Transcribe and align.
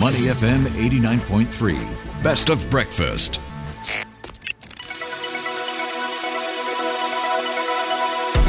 Money 0.00 0.20
FM 0.20 0.64
89.3. 0.68 2.22
Best 2.22 2.48
of 2.48 2.70
breakfast. 2.70 3.38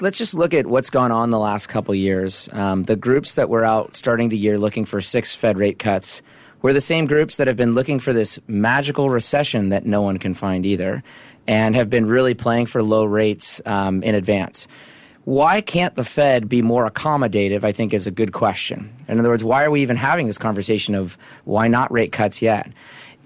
Let's 0.00 0.18
just 0.18 0.34
look 0.34 0.54
at 0.54 0.66
what's 0.66 0.90
gone 0.90 1.12
on 1.12 1.30
the 1.30 1.38
last 1.38 1.68
couple 1.68 1.94
years. 1.94 2.48
Um, 2.52 2.84
the 2.84 2.96
groups 2.96 3.34
that 3.34 3.48
were 3.48 3.64
out 3.64 3.96
starting 3.96 4.28
the 4.28 4.38
year 4.38 4.58
looking 4.58 4.84
for 4.84 5.00
six 5.00 5.34
Fed 5.34 5.58
rate 5.58 5.78
cuts 5.78 6.22
were 6.62 6.72
the 6.72 6.80
same 6.80 7.06
groups 7.06 7.36
that 7.36 7.46
have 7.46 7.56
been 7.56 7.72
looking 7.72 8.00
for 8.00 8.12
this 8.12 8.38
magical 8.46 9.10
recession 9.10 9.68
that 9.68 9.86
no 9.86 10.02
one 10.02 10.18
can 10.18 10.34
find 10.34 10.66
either, 10.66 11.02
and 11.46 11.74
have 11.76 11.88
been 11.88 12.06
really 12.06 12.34
playing 12.34 12.66
for 12.66 12.82
low 12.82 13.04
rates 13.04 13.60
um, 13.64 14.02
in 14.02 14.14
advance. 14.14 14.66
Why 15.24 15.60
can't 15.60 15.94
the 15.94 16.04
Fed 16.04 16.48
be 16.48 16.62
more 16.62 16.90
accommodative? 16.90 17.62
I 17.62 17.72
think 17.72 17.92
is 17.92 18.06
a 18.06 18.10
good 18.10 18.32
question. 18.32 18.92
In 19.08 19.18
other 19.18 19.28
words, 19.28 19.44
why 19.44 19.62
are 19.62 19.70
we 19.70 19.82
even 19.82 19.96
having 19.96 20.26
this 20.26 20.38
conversation 20.38 20.94
of 20.94 21.18
why 21.44 21.68
not 21.68 21.92
rate 21.92 22.12
cuts 22.12 22.40
yet? 22.40 22.72